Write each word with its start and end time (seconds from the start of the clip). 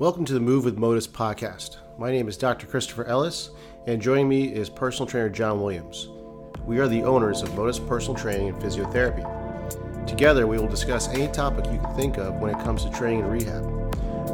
Welcome 0.00 0.24
to 0.24 0.32
the 0.32 0.40
Move 0.40 0.64
with 0.64 0.78
Modus 0.78 1.06
podcast. 1.06 1.76
My 1.98 2.10
name 2.10 2.26
is 2.26 2.38
Dr. 2.38 2.66
Christopher 2.66 3.04
Ellis, 3.04 3.50
and 3.86 4.00
joining 4.00 4.30
me 4.30 4.50
is 4.50 4.70
personal 4.70 5.06
trainer 5.06 5.28
John 5.28 5.60
Williams. 5.60 6.08
We 6.64 6.78
are 6.78 6.88
the 6.88 7.02
owners 7.02 7.42
of 7.42 7.54
Modus 7.54 7.78
Personal 7.78 8.14
Training 8.14 8.48
and 8.48 8.62
Physiotherapy. 8.62 9.26
Together, 10.06 10.46
we 10.46 10.56
will 10.56 10.68
discuss 10.68 11.08
any 11.08 11.28
topic 11.28 11.66
you 11.66 11.78
can 11.78 11.94
think 11.96 12.16
of 12.16 12.36
when 12.36 12.50
it 12.50 12.58
comes 12.64 12.82
to 12.86 12.90
training 12.92 13.24
and 13.24 13.30
rehab. 13.30 13.62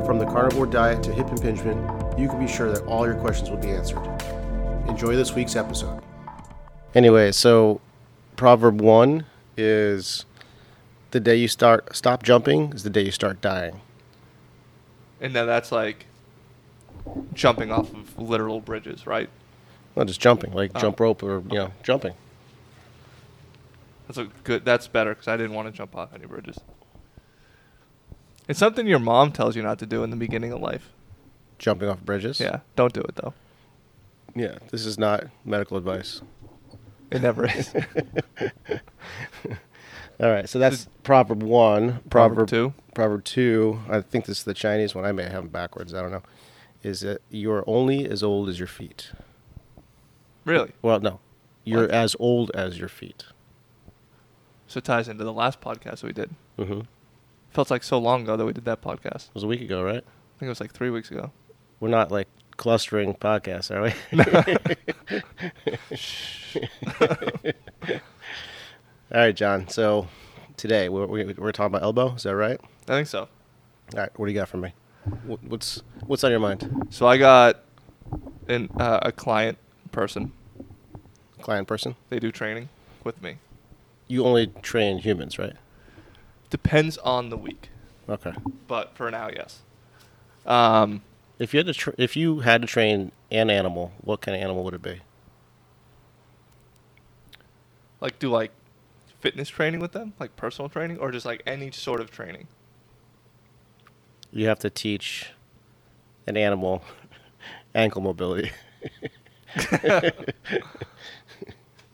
From 0.07 0.21
the 0.21 0.27
carnivore 0.27 0.67
diet 0.67 1.03
to 1.03 1.13
hip 1.13 1.31
impingement, 1.31 2.17
you 2.17 2.29
can 2.29 2.39
be 2.39 2.47
sure 2.47 2.71
that 2.71 2.85
all 2.85 3.05
your 3.05 3.17
questions 3.17 3.51
will 3.51 3.57
be 3.57 3.71
answered. 3.71 4.07
Enjoy 4.87 5.17
this 5.17 5.35
week's 5.35 5.57
episode. 5.57 6.01
Anyway, 6.95 7.33
so 7.33 7.81
Proverb 8.37 8.81
1 8.81 9.27
is 9.57 10.27
the 11.11 11.19
day 11.19 11.35
you 11.35 11.49
start 11.49 11.97
stop 11.97 12.23
jumping 12.23 12.73
is 12.73 12.85
the 12.85 12.91
day 12.91 13.03
you 13.03 13.11
start 13.11 13.41
dying. 13.41 13.81
And 15.21 15.33
now 15.33 15.45
that's 15.45 15.73
like 15.73 16.07
jumping 17.35 17.71
off 17.73 17.93
of 17.95 18.19
literal 18.19 18.61
bridges, 18.61 19.07
right? 19.07 19.29
Not 19.97 20.07
just 20.09 20.21
jumping, 20.21 20.53
like 20.53 20.73
Oh. 20.75 20.81
jump 20.81 21.01
rope 21.01 21.23
or, 21.23 21.41
you 21.51 21.57
know, 21.59 21.73
jumping. 21.83 22.13
That's 24.07 24.19
a 24.19 24.29
good. 24.45 24.65
That's 24.65 24.87
better 24.89 25.11
because 25.15 25.27
I 25.29 25.37
didn't 25.37 25.55
want 25.55 25.67
to 25.69 25.73
jump 25.73 25.97
off 25.97 26.11
any 26.15 26.27
bridges. 26.27 26.59
It's 28.49 28.59
something 28.61 28.87
your 28.87 28.99
mom 29.01 29.33
tells 29.33 29.57
you 29.57 29.63
not 29.63 29.79
to 29.81 29.87
do 29.87 30.05
in 30.05 30.11
the 30.11 30.17
beginning 30.17 30.53
of 30.53 30.61
life. 30.61 30.91
Jumping 31.59 31.89
off 31.89 32.01
bridges. 32.03 32.39
Yeah, 32.39 32.61
don't 32.77 32.93
do 32.93 33.01
it 33.01 33.17
though. 33.17 33.35
Yeah, 34.35 34.59
this 34.71 34.85
is 34.87 34.99
not 34.99 35.25
medical 35.45 35.77
advice. 35.77 36.21
It 37.11 37.23
never 37.23 37.47
is. 37.47 37.73
All 40.19 40.31
right, 40.31 40.49
so 40.49 40.59
that's 40.59 40.89
Proverb 41.03 41.43
1. 41.43 42.01
Proverb 42.09 42.49
two. 42.49 42.73
Proverb 42.95 43.25
2, 43.25 43.81
I 43.91 44.01
think 44.01 44.25
this 44.25 44.39
is 44.39 44.45
the 44.45 44.55
Chinese 44.55 44.95
one. 44.95 45.05
I 45.05 45.13
may 45.13 45.25
have 45.25 45.33
them 45.35 45.49
backwards. 45.49 45.93
I 45.93 46.01
don't 46.01 46.11
know. 46.11 46.23
Is 46.83 47.01
that 47.01 47.21
you 47.29 47.53
are 47.53 47.63
only 47.69 48.09
as 48.09 48.23
old 48.23 48.49
as 48.49 48.59
your 48.59 48.69
feet. 48.69 49.11
Really? 50.47 50.73
Well, 50.81 51.01
no. 51.01 51.21
You're 51.65 51.83
What? 51.83 51.91
as 51.91 52.17
old 52.19 52.51
as 52.55 52.79
your 52.79 52.89
feet. 52.89 53.25
So 54.67 54.79
it 54.79 54.85
ties 54.85 55.09
into 55.09 55.25
the 55.25 55.33
last 55.33 55.61
podcast 55.61 56.03
we 56.03 56.13
did. 56.13 56.31
Mm-hmm. 56.59 56.81
Felt 57.51 57.71
like 57.71 57.83
so 57.83 57.99
long 57.99 58.23
ago 58.23 58.37
that 58.37 58.45
we 58.47 58.53
did 58.55 58.65
that 58.65 58.81
podcast. 58.81 59.29
It 59.29 59.35
was 59.35 59.43
a 59.43 59.47
week 59.49 59.61
ago, 59.61 59.83
right? 59.83 59.97
I 59.97 60.39
think 60.39 60.47
it 60.47 60.49
was 60.49 60.61
like 60.61 60.73
three 60.73 60.91
weeks 60.91 61.11
ago. 61.11 61.33
We're 61.81 61.89
not 61.89 62.11
like 62.11 62.29
clustering 62.57 63.13
podcasts, 63.15 63.71
are 63.71 63.83
we? 63.83 63.93
All 69.13 69.21
right, 69.21 69.35
John. 69.37 69.69
So 69.69 70.09
today 70.57 70.89
we're, 70.89 71.07
we're, 71.07 71.35
we're 71.37 71.53
talking 71.53 71.67
about 71.75 71.83
elbow. 71.83 72.15
Is 72.15 72.25
that 72.25 72.35
right? 72.35 72.61
I 72.89 72.93
think 72.93 73.09
so. 73.09 73.21
All 73.21 74.01
right. 74.01 74.11
What 74.19 74.27
do 74.27 74.33
you 74.33 74.39
got 74.39 74.49
for 74.49 74.57
me? 74.57 74.73
What's 75.25 75.83
what's 76.07 76.25
on 76.25 76.33
your 76.33 76.41
mind? 76.41 76.89
So 76.91 77.07
I 77.07 77.17
got 77.17 77.61
an, 78.49 78.69
uh, 78.77 78.99
a 79.03 79.13
client 79.13 79.57
person. 79.93 80.33
Client 81.41 81.69
person. 81.69 81.95
They 82.09 82.19
do 82.19 82.33
training 82.33 82.69
with 83.05 83.23
me. 83.23 83.37
You 84.09 84.25
only 84.25 84.49
train 84.63 84.99
humans, 84.99 85.39
right? 85.39 85.55
Depends 86.51 86.99
on 86.99 87.29
the 87.31 87.37
week, 87.37 87.69
Okay. 88.09 88.33
but 88.67 88.97
for 88.97 89.11
now, 89.11 89.29
yes. 89.35 89.61
Um, 90.45 91.03
If 91.39 91.53
you 91.55 91.59
had 91.59 91.67
to 91.67 91.73
tra- 91.75 91.95
if 91.99 92.17
you 92.17 92.41
had 92.41 92.63
to 92.63 92.69
train 92.69 93.13
an 93.31 93.51
animal, 93.51 93.93
what 94.01 94.21
kind 94.23 94.35
of 94.37 94.43
animal 94.43 94.65
would 94.65 94.75
it 94.75 94.83
be? 94.83 95.01
like 98.01 98.19
do 98.19 98.29
like 98.29 98.51
fitness 99.27 99.49
training 99.49 99.81
with 99.81 99.91
them, 99.91 100.13
like 100.21 100.37
personal 100.37 100.69
training, 100.69 100.99
or 100.99 101.11
just 101.11 101.27
like 101.27 101.43
any 101.49 101.73
sort 101.73 102.01
of 102.01 102.13
training. 102.13 102.47
You 104.31 104.47
have 104.47 104.61
to 104.61 104.71
teach 104.71 105.33
an 106.29 106.37
animal 106.37 106.85
ankle 107.75 108.03
mobility. 108.03 108.53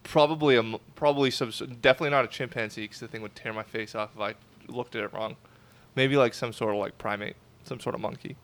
Probably 0.02 0.56
a 0.56 0.78
probably 0.94 1.30
some 1.30 1.50
definitely 1.80 2.10
not 2.10 2.26
a 2.26 2.28
chimpanzee 2.28 2.82
because 2.82 3.00
the 3.00 3.08
thing 3.08 3.22
would 3.22 3.34
tear 3.34 3.54
my 3.54 3.62
face 3.62 3.94
off 3.94 4.10
if 4.14 4.20
I 4.20 4.34
looked 4.68 4.94
at 4.94 5.02
it 5.02 5.14
wrong. 5.14 5.36
Maybe 5.94 6.18
like 6.18 6.34
some 6.34 6.52
sort 6.52 6.74
of 6.74 6.80
like 6.80 6.98
primate, 6.98 7.36
some 7.64 7.80
sort 7.80 7.94
of 7.94 8.02
monkey. 8.02 8.36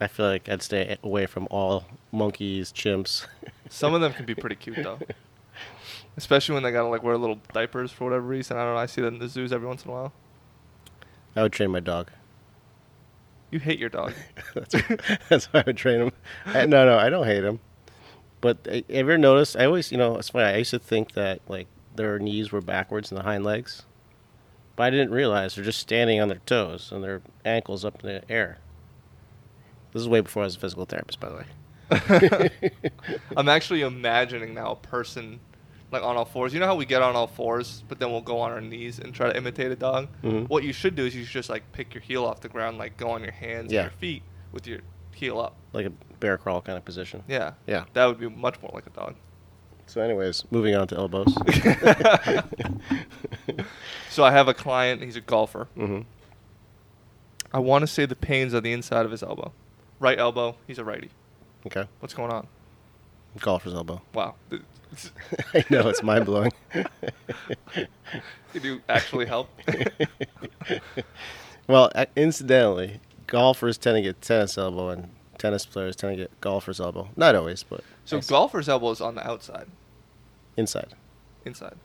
I 0.00 0.06
feel 0.06 0.26
like 0.26 0.48
I'd 0.48 0.62
stay 0.62 0.96
away 1.02 1.26
from 1.26 1.48
all 1.50 1.86
monkeys, 2.12 2.70
chimps. 2.70 3.26
Some 3.68 3.94
of 3.94 4.00
them 4.00 4.12
can 4.12 4.26
be 4.26 4.34
pretty 4.42 4.54
cute 4.54 4.76
though, 4.76 5.00
especially 6.16 6.54
when 6.54 6.62
they 6.62 6.70
gotta 6.72 6.88
like 6.88 7.02
wear 7.02 7.16
little 7.16 7.40
diapers 7.52 7.90
for 7.90 8.04
whatever 8.04 8.26
reason. 8.26 8.56
I 8.56 8.64
don't 8.64 8.74
know. 8.74 8.80
I 8.80 8.86
see 8.86 9.00
them 9.00 9.14
in 9.14 9.20
the 9.20 9.28
zoos 9.28 9.52
every 9.52 9.66
once 9.66 9.84
in 9.84 9.90
a 9.90 9.94
while. 9.94 10.12
I 11.34 11.42
would 11.42 11.52
train 11.52 11.70
my 11.70 11.80
dog. 11.80 12.10
You 13.50 13.58
hate 13.58 13.78
your 13.78 13.88
dog. 13.88 14.14
that's, 14.54 14.74
that's 15.28 15.46
why 15.46 15.60
I 15.60 15.64
would 15.66 15.76
train 15.76 16.00
him. 16.00 16.12
I, 16.46 16.66
no, 16.66 16.84
no, 16.86 16.98
I 16.98 17.08
don't 17.08 17.26
hate 17.26 17.44
him. 17.44 17.60
But 18.40 18.58
eh, 18.68 18.76
have 18.76 18.84
you 18.88 18.96
ever 18.98 19.18
noticed? 19.18 19.56
I 19.56 19.66
always, 19.66 19.92
you 19.92 19.98
know, 19.98 20.16
it's 20.16 20.30
funny. 20.30 20.44
I 20.44 20.56
used 20.56 20.70
to 20.70 20.78
think 20.78 21.12
that 21.12 21.40
like 21.48 21.68
their 21.94 22.18
knees 22.18 22.52
were 22.52 22.60
backwards 22.60 23.10
in 23.10 23.16
the 23.16 23.22
hind 23.22 23.44
legs, 23.44 23.84
but 24.76 24.84
I 24.84 24.90
didn't 24.90 25.10
realize 25.10 25.54
they're 25.54 25.64
just 25.64 25.80
standing 25.80 26.20
on 26.20 26.28
their 26.28 26.40
toes 26.46 26.90
and 26.92 27.04
their 27.04 27.22
ankles 27.44 27.84
up 27.84 28.02
in 28.02 28.08
the 28.08 28.30
air. 28.30 28.58
This 29.92 30.02
is 30.02 30.08
way 30.08 30.20
before 30.20 30.42
I 30.42 30.46
was 30.46 30.56
a 30.56 30.58
physical 30.58 30.86
therapist, 30.86 31.20
by 31.20 31.28
the 31.28 31.36
way. 31.36 32.90
I'm 33.36 33.48
actually 33.48 33.82
imagining 33.82 34.54
now 34.54 34.72
a 34.72 34.76
person 34.76 35.40
like 35.92 36.02
on 36.02 36.16
all 36.16 36.24
fours. 36.24 36.54
You 36.54 36.60
know 36.60 36.66
how 36.66 36.74
we 36.74 36.86
get 36.86 37.02
on 37.02 37.14
all 37.14 37.26
fours, 37.26 37.84
but 37.88 37.98
then 37.98 38.10
we'll 38.10 38.20
go 38.22 38.40
on 38.40 38.50
our 38.50 38.60
knees 38.60 38.98
and 38.98 39.14
try 39.14 39.30
to 39.30 39.36
imitate 39.36 39.70
a 39.70 39.76
dog. 39.76 40.08
Mhm. 40.22 40.48
What 40.48 40.64
you 40.64 40.72
should 40.72 40.94
do 40.96 41.04
is 41.06 41.14
you 41.14 41.24
should 41.24 41.32
just 41.34 41.50
like 41.50 41.70
pick 41.72 41.94
your 41.94 42.00
heel 42.02 42.24
off 42.24 42.40
the 42.40 42.48
ground, 42.48 42.78
like 42.78 42.96
go 42.96 43.10
on 43.10 43.22
your 43.22 43.32
hands 43.32 43.72
Yeah. 43.72 43.82
and 43.82 43.90
your 43.90 43.98
feet 43.98 44.22
with 44.52 44.66
your 44.66 44.80
heel 45.12 45.38
up. 45.38 45.54
Like 45.72 45.86
a 45.86 45.90
bear 46.20 46.38
crawl 46.38 46.62
kind 46.62 46.78
of 46.78 46.84
position. 46.84 47.22
Yeah. 47.28 47.52
Yeah. 47.66 47.84
That 47.92 48.06
would 48.06 48.18
be 48.18 48.28
much 48.28 48.60
more 48.62 48.70
like 48.74 48.86
a 48.86 48.90
dog. 48.90 49.14
So, 49.86 50.00
anyways, 50.00 50.44
moving 50.50 50.74
on 50.74 50.86
to 50.88 50.96
elbows. 50.96 51.34
So 54.10 54.24
I 54.24 54.30
have 54.30 54.48
a 54.48 54.54
client. 54.54 55.02
He's 55.02 55.16
a 55.16 55.20
golfer. 55.20 55.68
hmm 55.74 56.00
I 57.54 57.58
want 57.58 57.82
to 57.82 57.86
say 57.86 58.06
the 58.06 58.16
pains 58.16 58.54
on 58.54 58.62
the 58.62 58.72
inside 58.72 59.04
of 59.04 59.10
his 59.10 59.22
elbow, 59.22 59.52
right 60.00 60.18
elbow. 60.18 60.56
He's 60.66 60.78
a 60.78 60.84
righty. 60.84 61.10
Okay. 61.66 61.84
What's 62.00 62.14
going 62.14 62.32
on? 62.32 62.46
Golfer's 63.40 63.74
elbow. 63.74 64.00
Wow. 64.14 64.34
I 65.54 65.64
know 65.70 65.88
it's 65.88 66.02
mind 66.02 66.26
blowing. 66.26 66.52
Did 68.52 68.52
you 68.62 68.82
actually 68.88 69.26
help? 69.26 69.48
well, 71.66 71.90
incidentally, 72.14 73.00
golfers 73.26 73.78
tend 73.78 73.96
to 73.96 74.02
get 74.02 74.20
tennis 74.20 74.58
elbow, 74.58 74.90
and 74.90 75.08
tennis 75.38 75.64
players 75.64 75.96
tend 75.96 76.16
to 76.16 76.22
get 76.24 76.40
golfer's 76.40 76.80
elbow. 76.80 77.08
Not 77.16 77.34
always, 77.34 77.62
but 77.62 77.82
so 78.04 78.16
Yes. 78.16 78.28
golfer's 78.28 78.68
elbow 78.68 78.90
is 78.90 79.00
on 79.00 79.14
the 79.14 79.26
outside, 79.26 79.66
inside. 80.56 80.92
inside. 81.46 81.76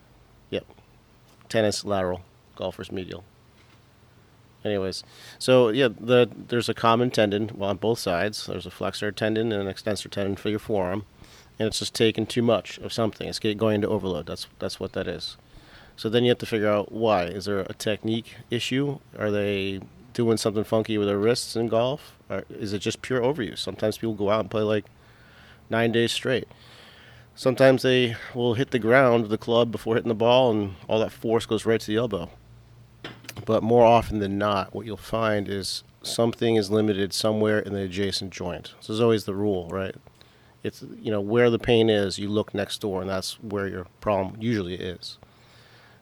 Yep. 0.50 0.66
Tennis 1.48 1.86
lateral, 1.86 2.22
golfer's 2.58 2.92
medial. 2.92 3.24
Anyways, 4.66 5.04
so 5.40 5.70
yeah, 5.70 5.88
the 5.98 6.30
there's 6.36 6.68
a 6.68 6.74
common 6.74 7.10
tendon 7.10 7.52
well, 7.56 7.70
on 7.70 7.78
both 7.78 8.00
sides. 8.00 8.48
There's 8.48 8.66
a 8.66 8.72
flexor 8.72 9.14
tendon 9.14 9.54
and 9.54 9.62
an 9.62 9.68
extensor 9.70 10.10
tendon 10.10 10.36
for 10.36 10.50
your 10.50 10.60
forearm, 10.60 11.06
and 11.60 11.68
it's 11.68 11.80
just 11.80 11.94
taking 11.94 12.26
too 12.26 12.42
much 12.42 12.78
of 12.80 12.94
something. 12.94 13.28
It's 13.28 13.40
going 13.40 13.76
into 13.76 13.88
overload. 13.88 14.28
That's 14.28 14.48
that's 14.60 14.80
what 14.80 14.94
that 14.94 15.08
is. 15.08 15.38
So 15.96 16.10
then 16.10 16.24
you 16.24 16.30
have 16.30 16.38
to 16.40 16.46
figure 16.46 16.70
out 16.70 16.92
why. 16.92 17.24
Is 17.24 17.46
there 17.46 17.62
a 17.62 17.74
technique 17.74 18.36
issue? 18.52 19.00
Are 19.18 19.32
they 19.32 19.82
doing 20.14 20.38
something 20.38 20.64
funky 20.64 20.98
with 20.98 21.08
their 21.08 21.18
wrists 21.18 21.56
in 21.56 21.68
golf? 21.68 22.18
Or 22.30 22.44
is 22.50 22.74
it 22.74 22.80
just 22.80 23.02
pure 23.02 23.22
overuse? 23.22 23.58
Sometimes 23.60 23.98
people 23.98 24.14
go 24.14 24.30
out 24.30 24.42
and 24.42 24.52
play 24.52 24.62
like 24.62 24.86
nine 25.70 25.92
days 25.92 26.12
straight. 26.12 26.48
Sometimes 27.36 27.84
they 27.84 28.16
will 28.34 28.56
hit 28.56 28.72
the 28.72 28.80
ground 28.80 29.24
with 29.24 29.32
the 29.32 29.38
club 29.38 29.72
before 29.72 29.94
hitting 29.96 30.10
the 30.10 30.16
ball, 30.16 30.50
and 30.50 30.76
all 30.88 31.00
that 31.00 31.12
force 31.12 31.46
goes 31.46 31.68
right 31.68 31.80
to 31.80 31.88
the 31.88 31.98
elbow. 31.98 32.30
But 33.46 33.62
more 33.62 33.86
often 33.86 34.20
than 34.20 34.40
not, 34.40 34.74
what 34.74 34.88
you'll 34.88 34.98
find 34.98 35.48
is 35.48 35.84
something 36.02 36.56
is 36.56 36.72
limited 36.72 37.14
somewhere 37.14 37.60
in 37.60 37.74
the 37.74 37.82
adjacent 37.82 38.32
joint. 38.32 38.74
So 38.80 38.92
there's 38.92 39.02
always 39.02 39.26
the 39.26 39.36
rule, 39.36 39.70
right? 39.70 39.96
It's 40.68 40.84
you 41.02 41.12
know 41.12 41.22
where 41.22 41.50
the 41.50 41.60
pain 41.60 41.90
is, 41.90 42.20
you 42.20 42.30
look 42.30 42.54
next 42.54 42.80
door, 42.82 43.02
and 43.02 43.10
that's 43.10 43.42
where 43.42 43.68
your 43.68 43.88
problem 44.02 44.36
usually 44.42 44.76
is. 44.76 45.18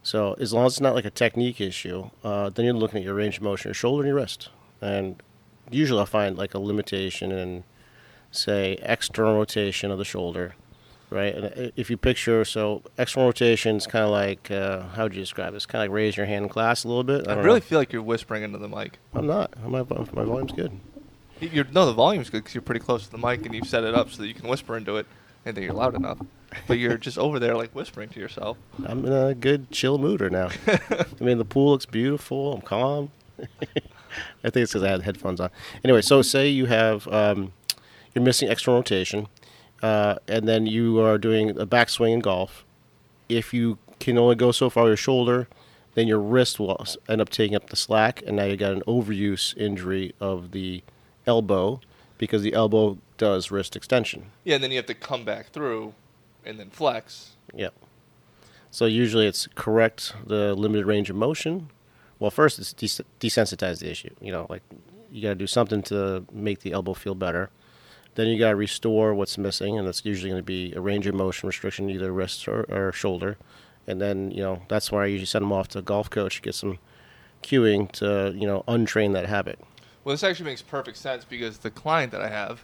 So 0.04 0.36
as 0.40 0.54
long 0.54 0.66
as 0.66 0.74
it's 0.74 0.82
not 0.82 0.94
like 0.94 1.06
a 1.06 1.10
technique 1.10 1.60
issue, 1.60 2.10
uh, 2.24 2.50
then 2.50 2.66
you're 2.66 2.76
looking 2.76 3.00
at 3.00 3.04
your 3.04 3.16
range 3.16 3.38
of 3.38 3.44
motion, 3.44 3.70
your 3.70 3.74
shoulder 3.74 4.04
and 4.04 4.08
your 4.08 4.18
wrist, 4.18 4.50
and 4.82 5.22
usually 5.72 6.00
I'll 6.00 6.06
find 6.06 6.38
like 6.38 6.54
a 6.54 6.60
limitation 6.60 7.32
in, 7.32 7.64
say, 8.32 8.78
external 8.84 9.36
rotation 9.36 9.90
of 9.90 9.98
the 9.98 10.06
shoulder, 10.06 10.56
right? 11.10 11.34
And 11.34 11.72
if 11.76 11.90
you 11.90 11.98
picture, 11.98 12.46
so 12.46 12.84
external 12.98 13.30
rotation 13.30 13.78
is 13.78 13.88
kind 13.88 14.06
of 14.06 14.12
like, 14.12 14.52
uh, 14.52 14.84
how 14.90 15.04
would 15.04 15.16
you 15.16 15.22
describe 15.22 15.54
it? 15.54 15.56
It's 15.56 15.66
kind 15.66 15.82
of 15.82 15.90
like 15.90 15.96
raise 15.96 16.18
your 16.18 16.28
hand 16.28 16.44
in 16.44 16.50
class 16.50 16.84
a 16.84 16.88
little 16.88 17.04
bit. 17.04 17.28
I, 17.28 17.34
I 17.34 17.36
really 17.38 17.60
know. 17.60 17.66
feel 17.66 17.80
like 17.80 17.92
you're 17.92 18.04
whispering 18.04 18.44
into 18.44 18.60
the 18.60 18.70
mic. 18.70 19.00
I'm 19.14 19.26
not. 19.26 19.58
My, 19.64 19.80
my 19.80 20.24
volume's 20.24 20.52
good. 20.52 20.80
You're, 21.40 21.66
no, 21.66 21.86
the 21.86 21.94
volume's 21.94 22.30
good 22.30 22.40
because 22.44 22.56
you're 22.56 22.62
pretty 22.62 22.80
close 22.80 23.06
to 23.06 23.12
the 23.12 23.18
mic 23.18 23.46
and 23.46 23.54
you've 23.54 23.68
set 23.68 23.84
it 23.84 23.94
up 23.94 24.10
so 24.10 24.22
that 24.22 24.28
you 24.28 24.34
can 24.34 24.48
whisper 24.48 24.78
into 24.78 24.96
it 24.98 25.06
and 25.46 25.56
that 25.56 25.62
you're 25.62 25.74
loud 25.74 25.96
enough. 25.96 26.20
But 26.68 26.80
you're 26.80 26.98
just 26.98 27.18
over 27.18 27.40
there 27.40 27.56
like 27.56 27.72
whispering 27.76 28.10
to 28.10 28.20
yourself. 28.20 28.58
I'm 28.86 29.06
in 29.06 29.12
a 29.12 29.36
good 29.36 29.72
chill 29.72 29.98
mood 29.98 30.22
right 30.22 30.32
now. 30.32 30.50
I 30.68 31.24
mean, 31.24 31.38
the 31.38 31.46
pool 31.46 31.72
looks 31.72 31.86
beautiful. 31.86 32.54
I'm 32.54 32.62
calm. 32.62 33.12
I 33.40 34.50
think 34.50 34.64
it's 34.64 34.72
because 34.72 34.84
I 34.84 34.90
had 34.90 35.02
headphones 35.02 35.40
on. 35.40 35.50
Anyway, 35.84 36.02
so 36.02 36.22
say 36.22 36.48
you 36.48 36.68
have 36.68 37.08
um, 37.10 37.52
you're 38.14 38.24
missing 38.24 38.50
external 38.50 38.80
rotation, 38.80 39.28
uh, 39.84 40.16
and 40.28 40.48
then 40.48 40.66
you 40.66 41.02
are 41.02 41.18
doing 41.18 41.50
a 41.50 41.68
backswing 41.68 42.14
in 42.14 42.20
golf. 42.22 42.64
If 43.28 43.54
you 43.54 43.78
can 44.00 44.18
only 44.18 44.36
go 44.36 44.52
so 44.52 44.70
far 44.70 44.84
with 44.86 44.92
your 44.92 44.98
shoulder, 44.98 45.50
then 45.96 46.08
your 46.08 46.20
wrist 46.20 46.60
will 46.60 46.86
end 47.10 47.20
up 47.20 47.30
taking 47.30 47.56
up 47.56 47.70
the 47.70 47.76
slack, 47.76 48.24
and 48.26 48.38
now 48.38 48.46
you 48.46 48.56
got 48.56 48.72
an 48.72 48.84
overuse 48.88 49.56
injury 49.58 50.14
of 50.22 50.52
the 50.52 50.84
elbow 51.27 51.81
because 52.18 52.42
the 52.42 52.54
elbow 52.54 52.98
does 53.18 53.51
wrist 53.51 53.75
extension. 53.75 54.27
Yeah, 54.44 54.56
and 54.56 54.63
then 54.63 54.72
you 54.72 54.77
have 54.77 54.86
to 54.88 54.94
come 54.94 55.25
back 55.25 55.50
through, 55.51 55.94
and 56.45 56.60
then 56.60 56.69
flex. 56.69 57.36
Yep. 57.54 57.74
So 58.72 58.86
usually 58.86 59.25
it's 59.25 59.48
correct 59.56 60.13
the 60.25 60.54
limited 60.54 60.86
range 60.86 61.10
of 61.10 61.16
motion. 61.16 61.69
Well, 62.19 62.31
first 62.31 62.60
it's 62.60 62.74
des- 62.74 63.04
desensitize 63.19 63.80
the 63.80 63.89
issue. 63.89 64.13
You 64.22 64.31
know, 64.31 64.48
like 64.50 64.63
you 65.12 65.22
got 65.22 65.30
to 65.30 65.36
do 65.36 65.48
something 65.48 65.81
to 65.83 66.25
make 66.31 66.60
the 66.60 66.74
elbow 66.74 66.94
feel 66.94 67.16
better. 67.16 67.50
Then 68.16 68.28
you 68.28 68.39
got 68.39 68.51
to 68.51 68.56
restore 68.56 69.13
what's 69.13 69.38
missing, 69.38 69.78
and 69.78 69.88
that's 69.88 70.06
usually 70.06 70.30
going 70.30 70.42
to 70.42 70.45
be 70.45 70.74
a 70.74 70.81
range 70.81 71.06
of 71.07 71.16
motion 71.16 71.48
restriction, 71.48 71.89
either 71.89 72.12
wrist 72.12 72.48
or, 72.48 72.63
or 72.69 72.92
shoulder. 72.92 73.38
And 73.88 74.01
then 74.01 74.31
you 74.31 74.42
know 74.42 74.62
that's 74.68 74.92
why 74.92 75.04
I 75.04 75.07
usually 75.07 75.25
send 75.25 75.44
them 75.44 75.54
off 75.54 75.68
to 75.69 75.80
a 75.80 75.81
golf 75.81 76.10
coach 76.10 76.38
to 76.38 76.42
get 76.42 76.56
some 76.56 76.80
cueing 77.44 77.92
to 77.94 78.33
you 78.36 78.48
know 78.48 78.63
untrain 78.68 79.13
that 79.13 79.28
habit. 79.28 79.60
Well, 80.06 80.13
this 80.13 80.24
actually 80.24 80.46
makes 80.52 80.62
perfect 80.62 80.96
sense 80.98 81.25
because 81.25 81.57
the 81.57 81.72
client 81.72 82.12
that 82.13 82.22
I 82.22 82.30
have, 82.30 82.63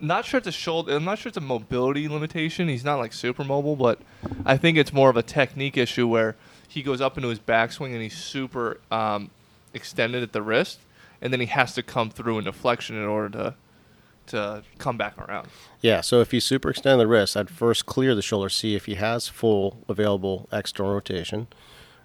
not 0.00 0.26
sure 0.26 0.38
it's 0.38 0.46
a 0.46 0.52
shoulder, 0.52 0.94
I'm 0.94 1.04
not 1.04 1.18
sure 1.18 1.28
it's 1.30 1.38
a 1.38 1.40
mobility 1.40 2.06
limitation. 2.06 2.68
He's 2.68 2.84
not 2.84 2.96
like 2.98 3.12
super 3.14 3.42
mobile, 3.42 3.76
but 3.76 3.98
I 4.44 4.56
think 4.58 4.76
it's 4.76 4.92
more 4.92 5.08
of 5.08 5.16
a 5.16 5.22
technique 5.22 5.78
issue 5.78 6.06
where 6.06 6.36
he 6.68 6.82
goes 6.82 7.00
up 7.00 7.16
into 7.16 7.30
his 7.30 7.40
backswing 7.40 7.92
and 7.94 8.02
he's 8.02 8.16
super 8.16 8.78
um, 8.90 9.30
extended 9.72 10.22
at 10.22 10.32
the 10.34 10.42
wrist, 10.42 10.80
and 11.22 11.32
then 11.32 11.40
he 11.40 11.46
has 11.46 11.72
to 11.74 11.82
come 11.82 12.10
through 12.10 12.38
into 12.38 12.52
flexion 12.52 12.94
in 12.96 13.04
order 13.04 13.30
to 13.38 13.54
to 14.26 14.64
come 14.78 14.96
back 14.96 15.16
around. 15.18 15.46
Yeah, 15.80 16.00
so 16.00 16.20
if 16.20 16.34
you 16.34 16.40
super 16.40 16.68
extend 16.70 16.98
the 16.98 17.06
wrist, 17.06 17.36
I'd 17.36 17.48
first 17.48 17.86
clear 17.86 18.12
the 18.12 18.22
shoulder, 18.22 18.48
see 18.48 18.74
if 18.74 18.86
he 18.86 18.96
has 18.96 19.28
full 19.28 19.84
available 19.88 20.48
external 20.52 20.94
rotation. 20.94 21.46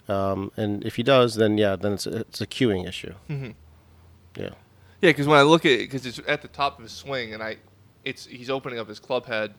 Um, 0.07 0.51
and 0.55 0.85
if 0.85 0.97
he 0.97 1.03
does, 1.03 1.33
then 1.33 1.57
yeah, 1.57 1.75
then 1.75 1.93
it's 1.93 2.05
a, 2.05 2.17
it's 2.17 2.39
a 2.39 2.45
cueing 2.45 2.87
issue. 2.87 3.15
Mhm. 3.27 3.55
Yeah. 4.35 4.49
Yeah, 5.01 5.09
because 5.09 5.27
when 5.27 5.39
I 5.39 5.41
look 5.41 5.65
at 5.65 5.71
it, 5.71 5.77
because 5.79 6.05
it's 6.05 6.19
at 6.27 6.41
the 6.41 6.47
top 6.47 6.77
of 6.77 6.83
his 6.83 6.91
swing, 6.91 7.33
and 7.33 7.41
I, 7.41 7.57
it's 8.05 8.25
he's 8.25 8.49
opening 8.49 8.77
up 8.77 8.87
his 8.87 8.99
club 8.99 9.25
head, 9.25 9.53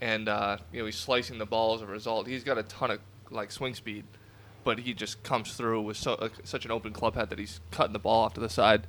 and 0.00 0.28
uh, 0.28 0.58
you 0.72 0.78
know 0.78 0.86
he's 0.86 0.96
slicing 0.96 1.38
the 1.38 1.46
ball 1.46 1.74
as 1.74 1.82
a 1.82 1.86
result. 1.86 2.28
He's 2.28 2.44
got 2.44 2.56
a 2.56 2.62
ton 2.62 2.92
of 2.92 3.00
like 3.30 3.50
swing 3.50 3.74
speed, 3.74 4.04
but 4.62 4.78
he 4.78 4.94
just 4.94 5.22
comes 5.24 5.54
through 5.54 5.82
with 5.82 5.96
so, 5.96 6.14
uh, 6.14 6.28
such 6.44 6.64
an 6.64 6.70
open 6.70 6.92
club 6.92 7.16
head 7.16 7.30
that 7.30 7.38
he's 7.38 7.60
cutting 7.72 7.92
the 7.92 7.98
ball 7.98 8.24
off 8.24 8.34
to 8.34 8.40
the 8.40 8.48
side. 8.48 8.86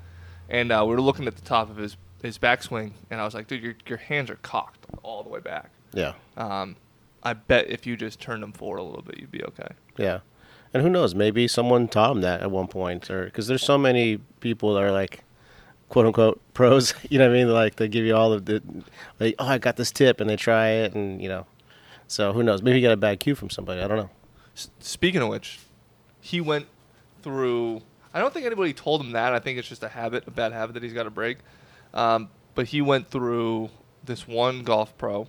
And 0.50 0.72
uh, 0.72 0.84
we 0.88 0.94
were 0.94 1.02
looking 1.02 1.28
at 1.28 1.36
the 1.36 1.42
top 1.42 1.70
of 1.70 1.78
his 1.78 1.98
his 2.22 2.38
backswing, 2.38 2.92
and 3.10 3.20
I 3.20 3.26
was 3.26 3.34
like, 3.34 3.48
dude, 3.48 3.64
your 3.64 3.76
your 3.88 3.98
hands 3.98 4.30
are 4.30 4.38
cocked 4.38 4.86
all 5.02 5.24
the 5.24 5.30
way 5.30 5.40
back. 5.40 5.72
Yeah. 5.94 6.14
Um, 6.38 6.76
I 7.24 7.34
bet 7.34 7.70
if 7.70 7.86
you 7.86 7.98
just 7.98 8.20
turned 8.20 8.44
them 8.44 8.52
forward 8.52 8.78
a 8.78 8.84
little 8.84 9.02
bit, 9.02 9.20
you'd 9.20 9.32
be 9.32 9.44
okay. 9.44 9.70
Yeah. 9.98 10.20
And 10.74 10.84
who 10.84 10.90
knows? 10.90 11.14
Maybe 11.14 11.48
someone 11.48 11.88
taught 11.88 12.12
him 12.12 12.22
that 12.22 12.42
at 12.42 12.52
one 12.52 12.68
point, 12.68 13.10
or 13.10 13.26
because 13.26 13.48
there's 13.48 13.64
so 13.64 13.78
many 13.78 14.18
people 14.40 14.74
that 14.74 14.84
are 14.84 14.92
like, 14.92 15.24
quote 15.90 16.06
unquote 16.06 16.42
pros. 16.54 16.94
You 17.10 17.20
know 17.20 17.28
what 17.28 17.36
I 17.36 17.40
mean? 17.40 17.54
Like 17.54 17.76
they 17.76 17.88
give 17.88 18.06
you 18.06 18.16
all 18.16 18.32
of 18.32 18.46
the, 18.46 18.64
like, 19.20 19.36
oh, 19.38 19.48
I 19.48 19.58
got 19.58 19.76
this 19.76 19.92
tip, 19.92 20.22
and 20.22 20.30
they 20.30 20.38
try 20.38 20.70
it, 20.70 20.94
and 20.94 21.22
you 21.22 21.28
know. 21.28 21.46
So 22.08 22.34
who 22.34 22.44
knows? 22.44 22.62
Maybe 22.62 22.78
he 22.78 22.82
got 22.82 22.92
a 22.92 22.98
bad 22.98 23.20
cue 23.20 23.36
from 23.36 23.50
somebody. 23.50 23.82
I 23.82 23.88
don't 23.88 23.98
know. 23.98 24.10
Speaking 24.80 25.22
of 25.22 25.30
which, 25.30 25.60
he 26.20 26.42
went 26.42 26.68
through. 27.22 27.82
I 28.14 28.20
don't 28.20 28.34
think 28.34 28.46
anybody 28.46 28.74
told 28.74 29.02
him 29.02 29.12
that. 29.12 29.34
I 29.34 29.40
think 29.40 29.58
it's 29.58 29.68
just 29.68 29.84
a 29.84 29.88
habit, 29.88 30.26
a 30.28 30.32
bad 30.32 30.52
habit 30.52 30.74
that 30.74 30.84
he's 30.84 30.94
got 30.94 31.04
to 31.04 31.10
break. 31.10 31.38
Um, 31.94 32.30
but 32.56 32.68
he 32.68 32.82
went 32.82 33.10
through 33.10 33.70
this 34.04 34.28
one 34.28 34.64
golf 34.64 34.98
pro, 34.98 35.28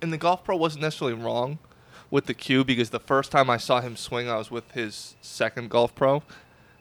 and 0.00 0.12
the 0.12 0.18
golf 0.18 0.44
pro 0.44 0.56
wasn't 0.56 0.82
necessarily 0.82 1.14
wrong 1.14 1.58
with 2.12 2.26
the 2.26 2.34
cue 2.34 2.62
because 2.62 2.90
the 2.90 3.00
first 3.00 3.32
time 3.32 3.48
I 3.50 3.56
saw 3.56 3.80
him 3.80 3.96
swing, 3.96 4.28
I 4.28 4.36
was 4.36 4.50
with 4.50 4.70
his 4.72 5.16
second 5.22 5.70
golf 5.70 5.94
pro, 5.96 6.22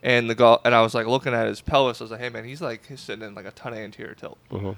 and 0.03 0.29
the 0.29 0.35
golf, 0.35 0.61
and 0.65 0.75
I 0.75 0.81
was 0.81 0.93
like 0.93 1.07
looking 1.07 1.33
at 1.33 1.47
his 1.47 1.61
pelvis. 1.61 2.01
I 2.01 2.03
was 2.03 2.11
like, 2.11 2.19
hey 2.19 2.29
man, 2.29 2.43
he's 2.43 2.61
like 2.61 2.85
he's 2.87 2.99
sitting 2.99 3.25
in 3.25 3.33
like 3.33 3.45
a 3.45 3.51
ton 3.51 3.73
of 3.73 3.79
anterior 3.79 4.13
tilt. 4.13 4.37
hmm 4.51 4.71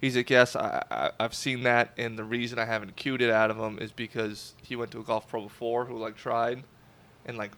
He's 0.00 0.16
like, 0.16 0.28
yes, 0.28 0.54
I, 0.54 0.82
I, 0.90 1.10
I've 1.18 1.32
seen 1.32 1.62
that, 1.62 1.92
and 1.96 2.18
the 2.18 2.24
reason 2.24 2.58
I 2.58 2.66
haven't 2.66 2.94
cued 2.94 3.22
it 3.22 3.30
out 3.30 3.50
of 3.50 3.56
him 3.56 3.78
is 3.78 3.90
because 3.90 4.52
he 4.62 4.76
went 4.76 4.90
to 4.90 4.98
a 5.00 5.02
golf 5.02 5.26
pro 5.28 5.40
before 5.44 5.86
who 5.86 5.96
like 5.96 6.16
tried, 6.16 6.64
and 7.24 7.38
like, 7.38 7.52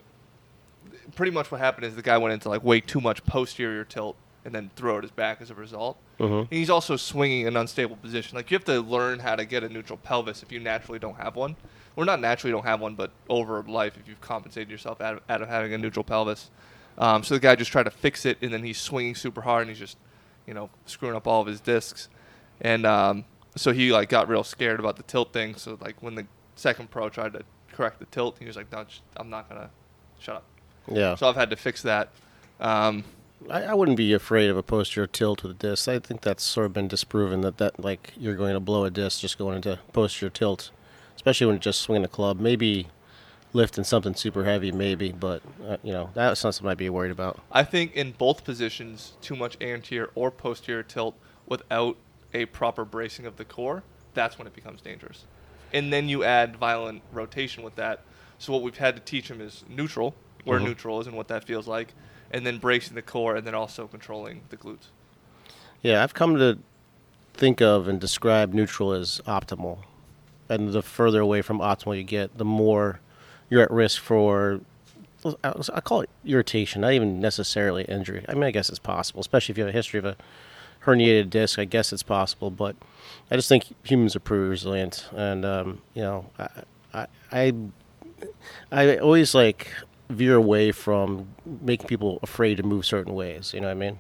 pretty 1.17 1.33
much 1.33 1.51
what 1.51 1.61
happened 1.61 1.87
is 1.87 1.97
the 1.97 2.03
guy 2.03 2.19
went 2.19 2.33
into 2.35 2.49
like 2.49 2.63
way 2.63 2.81
too 2.81 3.01
much 3.01 3.25
posterior 3.25 3.85
tilt 3.85 4.15
and 4.45 4.55
then 4.55 4.71
threw 4.77 4.93
out 4.95 5.03
his 5.03 5.11
back 5.11 5.41
as 5.41 5.51
a 5.51 5.55
result. 5.55 5.97
hmm 6.19 6.25
And 6.25 6.49
he's 6.53 6.71
also 6.71 6.97
swinging 6.97 7.49
an 7.49 7.57
unstable 7.57 7.97
position. 7.97 8.37
Like 8.37 8.51
you 8.51 8.57
have 8.57 8.65
to 8.67 8.81
learn 8.81 9.19
how 9.21 9.35
to 9.35 9.45
get 9.45 9.65
a 9.65 9.69
neutral 9.69 9.97
pelvis 9.97 10.43
if 10.45 10.53
you 10.53 10.61
naturally 10.61 11.01
don't 11.01 11.17
have 11.17 11.35
one. 11.35 11.57
Well, 11.97 12.07
not 12.07 12.21
naturally 12.21 12.53
don't 12.53 12.65
have 12.65 12.81
one, 12.81 12.95
but 12.95 13.11
over 13.29 13.63
life 13.63 13.97
if 13.99 14.07
you've 14.07 14.21
compensated 14.21 14.71
yourself 14.71 15.01
out 15.01 15.15
of, 15.15 15.23
out 15.29 15.43
of 15.43 15.49
having 15.49 15.73
a 15.73 15.79
neutral 15.79 16.05
pelvis. 16.05 16.51
Um, 16.99 17.25
so 17.25 17.35
the 17.35 17.41
guy 17.41 17.57
just 17.57 17.73
tried 17.73 17.85
to 17.85 17.91
fix 17.91 18.25
it, 18.25 18.39
and 18.43 18.53
then 18.53 18.63
he's 18.63 18.79
swinging 18.79 19.15
super 19.15 19.41
hard, 19.41 19.63
and 19.63 19.71
he's 19.71 19.79
just, 19.79 19.97
you 20.47 20.55
know, 20.55 20.71
screwing 20.85 21.17
up 21.17 21.27
all 21.27 21.41
of 21.41 21.47
his 21.47 21.61
discs. 21.61 22.09
And 22.61 22.87
um, 22.87 23.25
so 23.55 23.73
he 23.73 23.93
like 23.93 24.09
got 24.09 24.29
real 24.29 24.45
scared 24.45 24.79
about 24.79 24.97
the 24.97 25.03
tilt 25.03 25.33
thing. 25.33 25.57
So 25.57 25.79
like 25.81 26.03
when 26.03 26.15
the 26.15 26.27
second 26.55 26.91
pro 26.91 27.09
tried 27.09 27.33
to 27.33 27.43
correct 27.73 27.99
the 27.99 28.07
tilt, 28.07 28.37
he 28.39 28.47
was 28.47 28.57
like, 28.57 28.71
"No, 28.73 28.85
I'm 29.17 29.29
not 29.29 29.49
gonna 29.49 29.71
shut 30.19 30.37
up." 30.37 30.45
Yeah. 30.91 31.15
So 31.17 31.29
I've 31.29 31.37
had 31.37 31.51
to 31.51 31.57
fix 31.57 31.83
that. 31.83 32.11
Um, 32.61 33.05
I, 33.51 33.65
I 33.65 33.75
wouldn't 33.75 33.97
be 33.97 34.13
afraid 34.13 34.51
of 34.51 34.57
a 34.57 34.63
posterior 34.63 35.07
tilt 35.07 35.43
with 35.43 35.53
a 35.53 35.55
disc. 35.55 35.89
I 35.89 35.99
think 35.99 36.23
that's 36.23 36.43
sort 36.43 36.67
of 36.67 36.73
been 36.73 36.89
disproven 36.89 37.43
that, 37.43 37.59
that 37.59 37.79
like 37.79 38.13
you're 38.17 38.35
going 38.35 38.55
to 38.55 38.61
blow 38.61 38.85
a 38.85 38.91
disc 38.91 39.21
just 39.21 39.39
going 39.39 39.57
into 39.57 39.79
posterior 39.93 40.31
tilt, 40.31 40.71
especially 41.17 41.49
when 41.49 41.59
just 41.59 41.81
swinging 41.81 42.05
a 42.05 42.09
club. 42.09 42.39
Maybe 42.39 42.87
lifting 43.53 43.85
something 43.85 44.15
super 44.15 44.45
heavy, 44.45 44.71
maybe, 44.71 45.13
but 45.13 45.43
uh, 45.67 45.77
you 45.83 45.93
know 45.93 46.11
that's 46.15 46.45
not 46.45 46.55
something 46.55 46.71
I'd 46.71 46.79
be 46.79 46.89
worried 46.91 47.11
about. 47.11 47.41
I 47.51 47.65
think 47.65 47.95
in 47.95 48.13
both 48.13 48.45
positions, 48.45 49.15
too 49.21 49.35
much 49.37 49.57
anterior 49.61 50.11
or 50.15 50.31
posterior 50.31 50.83
tilt 50.83 51.17
without 51.47 51.97
a 52.35 52.45
proper 52.47 52.85
bracing 52.85 53.25
of 53.27 53.37
the 53.37 53.45
core, 53.45 53.83
that's 54.15 54.39
when 54.39 54.47
it 54.47 54.55
becomes 54.55 54.81
dangerous. 54.83 55.25
And 55.73 55.93
then 55.93 56.09
you 56.09 56.23
add 56.23 56.57
violent 56.57 57.03
rotation 57.13 57.63
with 57.63 57.77
that. 57.77 58.03
So 58.39 58.53
what 58.53 58.63
we've 58.63 58.77
had 58.77 58.95
to 58.97 59.03
teach 59.03 59.31
him 59.31 59.41
is 59.41 59.65
neutral, 59.69 60.15
where 60.45 60.61
Mhm. 60.61 60.65
neutral 60.65 61.01
is 61.01 61.07
and 61.07 61.17
what 61.17 61.29
that 61.29 61.45
feels 61.45 61.67
like, 61.67 61.95
and 62.31 62.45
then 62.45 62.59
bracing 62.59 62.95
the 62.95 63.03
core, 63.03 63.37
and 63.37 63.47
then 63.47 63.55
also 63.55 63.87
controlling 63.87 64.43
the 64.51 64.57
glutes. 64.57 64.89
Yeah, 65.83 66.03
I've 66.03 66.15
come 66.15 66.37
to 66.37 66.59
think 67.35 67.61
of 67.63 67.89
and 67.89 68.01
describe 68.01 68.53
neutral 68.53 68.93
as 68.93 69.21
optimal, 69.27 69.79
and 70.49 70.71
the 70.71 70.83
further 70.83 71.21
away 71.21 71.43
from 71.43 71.59
optimal 71.59 71.97
you 71.97 72.05
get, 72.05 72.39
the 72.39 72.45
more 72.45 73.01
you're 73.49 73.63
at 73.63 73.71
risk 73.71 74.01
for. 74.01 74.61
I 75.43 75.81
call 75.81 76.03
it 76.03 76.11
irritation, 76.25 76.83
not 76.83 76.93
even 76.93 77.19
necessarily 77.19 77.85
injury. 77.85 78.25
I 78.29 78.35
mean, 78.35 78.45
I 78.45 78.53
guess 78.53 78.69
it's 78.69 78.79
possible, 78.79 79.21
especially 79.21 79.55
if 79.55 79.59
you 79.59 79.65
have 79.65 79.75
a 79.75 79.77
history 79.77 79.99
of 79.99 80.05
a 80.05 80.17
herniated 80.85 81.31
disc. 81.31 81.59
I 81.59 81.65
guess 81.65 81.93
it's 81.93 82.05
possible, 82.05 82.51
but 82.51 82.77
I 83.31 83.35
just 83.35 83.49
think 83.49 83.75
humans 83.83 84.15
are 84.15 84.21
pretty 84.21 84.45
resilient, 84.45 85.09
and 85.15 85.45
um, 85.45 85.83
you 85.95 86.03
know, 86.03 86.31
I, 86.39 86.49
I, 86.95 87.07
I, 87.33 87.53
I 88.71 88.97
always 88.99 89.35
like 89.35 89.73
veer 90.09 90.37
away 90.37 90.71
from 90.71 91.29
making 91.45 91.89
people 91.89 92.21
afraid 92.23 92.57
to 92.59 92.63
move 92.63 92.87
certain 92.87 93.15
ways. 93.15 93.53
You 93.53 93.61
know 93.61 93.67
what 93.67 93.73
I 93.73 93.81
mean? 93.81 93.99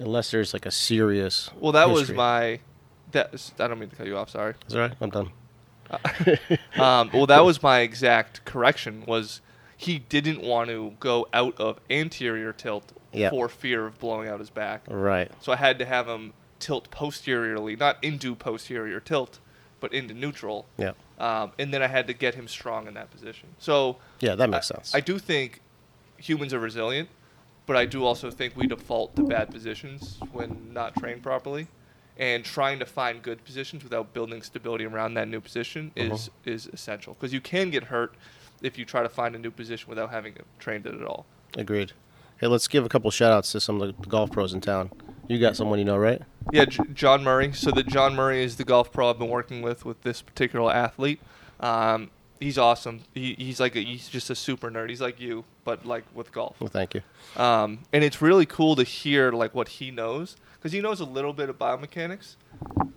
Unless 0.00 0.32
there's 0.32 0.52
like 0.52 0.66
a 0.66 0.72
serious. 0.72 1.50
Well, 1.60 1.72
that 1.72 1.88
was 1.88 2.10
my. 2.10 2.58
That, 3.12 3.52
I 3.60 3.68
don't 3.68 3.78
mean 3.78 3.90
to 3.90 3.96
cut 3.96 4.06
you 4.06 4.16
off. 4.16 4.30
Sorry. 4.30 4.54
Is 4.66 4.72
that 4.72 4.80
right? 4.80 4.92
I'm 5.00 5.10
done. 5.10 5.30
um, 6.78 7.10
well, 7.12 7.26
that 7.26 7.44
was 7.44 7.62
my 7.62 7.80
exact 7.80 8.44
correction. 8.44 9.04
Was 9.06 9.40
he 9.76 9.98
didn't 9.98 10.40
want 10.42 10.70
to 10.70 10.94
go 11.00 11.26
out 11.32 11.58
of 11.60 11.78
anterior 11.90 12.52
tilt 12.52 12.92
Yeah. 13.12 13.30
for 13.30 13.48
fear 13.48 13.86
of 13.86 13.98
blowing 13.98 14.28
out 14.28 14.38
his 14.40 14.50
back. 14.50 14.82
Right. 14.88 15.30
So 15.40 15.52
I 15.52 15.56
had 15.56 15.78
to 15.80 15.84
have 15.84 16.06
him 16.08 16.32
tilt 16.60 16.90
posteriorly, 16.90 17.76
not 17.76 18.02
into 18.02 18.34
posterior 18.34 19.00
tilt, 19.00 19.40
but 19.80 19.92
into 19.92 20.14
neutral. 20.14 20.66
Yeah. 20.78 20.92
Um, 21.18 21.52
and 21.58 21.74
then 21.74 21.82
I 21.82 21.88
had 21.88 22.06
to 22.06 22.12
get 22.14 22.34
him 22.34 22.48
strong 22.48 22.86
in 22.86 22.94
that 22.94 23.10
position. 23.10 23.48
So 23.58 23.96
Yeah, 24.20 24.34
that 24.36 24.48
makes 24.48 24.70
I, 24.70 24.74
sense. 24.76 24.94
I 24.94 25.00
do 25.00 25.18
think 25.18 25.60
humans 26.16 26.54
are 26.54 26.58
resilient, 26.60 27.08
but 27.66 27.76
I 27.76 27.84
do 27.84 28.04
also 28.04 28.30
think 28.30 28.56
we 28.56 28.66
default 28.66 29.14
to 29.16 29.22
bad 29.22 29.50
positions 29.50 30.18
when 30.32 30.72
not 30.72 30.96
trained 30.96 31.22
properly. 31.22 31.66
And 32.16 32.44
trying 32.44 32.78
to 32.78 32.86
find 32.86 33.22
good 33.22 33.44
positions 33.44 33.82
without 33.82 34.12
building 34.12 34.40
stability 34.42 34.84
around 34.84 35.14
that 35.14 35.26
new 35.28 35.40
position 35.40 35.90
is 35.96 36.28
Uh-huh. 36.28 36.52
is 36.52 36.66
essential 36.72 37.14
because 37.14 37.32
you 37.32 37.40
can 37.40 37.70
get 37.70 37.84
hurt 37.84 38.14
if 38.62 38.78
you 38.78 38.84
try 38.84 39.02
to 39.02 39.08
find 39.08 39.34
a 39.34 39.38
new 39.38 39.50
position 39.50 39.88
without 39.88 40.10
having 40.10 40.34
trained 40.60 40.86
it 40.86 40.94
at 40.94 41.02
all. 41.04 41.26
Agreed. 41.58 41.92
Hey, 42.38 42.46
let's 42.46 42.68
give 42.68 42.84
a 42.84 42.88
couple 42.88 43.10
shout 43.10 43.32
outs 43.32 43.50
to 43.52 43.60
some 43.60 43.80
of 43.82 43.96
the 44.00 44.06
golf 44.08 44.30
pros 44.30 44.54
in 44.54 44.60
town. 44.60 44.90
You 45.28 45.38
got 45.40 45.56
someone 45.56 45.78
you 45.78 45.84
know, 45.84 45.96
right? 45.96 46.22
Yeah, 46.52 46.66
J- 46.66 46.82
John 46.92 47.24
Murray. 47.24 47.52
So 47.52 47.70
the 47.70 47.82
John 47.82 48.14
Murray 48.14 48.44
is 48.44 48.56
the 48.56 48.64
golf 48.64 48.92
pro 48.92 49.10
I've 49.10 49.18
been 49.18 49.28
working 49.28 49.62
with 49.62 49.84
with 49.84 50.02
this 50.02 50.22
particular 50.22 50.72
athlete. 50.72 51.20
Um, 51.60 52.10
he's 52.40 52.58
awesome. 52.58 53.00
He, 53.14 53.34
he's 53.38 53.58
like 53.60 53.74
a, 53.76 53.80
he's 53.80 54.08
just 54.08 54.30
a 54.30 54.34
super 54.34 54.70
nerd. 54.70 54.88
He's 54.90 55.00
like 55.00 55.20
you 55.20 55.44
but 55.64 55.84
like 55.86 56.04
with 56.14 56.30
golf. 56.32 56.60
Well, 56.60 56.68
thank 56.68 56.94
you. 56.94 57.02
Um, 57.36 57.80
and 57.92 58.04
it's 58.04 58.20
really 58.22 58.46
cool 58.46 58.76
to 58.76 58.84
hear 58.84 59.32
like 59.32 59.54
what 59.54 59.68
he 59.68 59.90
knows 59.90 60.36
because 60.54 60.72
he 60.72 60.80
knows 60.80 61.00
a 61.00 61.04
little 61.04 61.32
bit 61.32 61.48
of 61.48 61.58
biomechanics, 61.58 62.36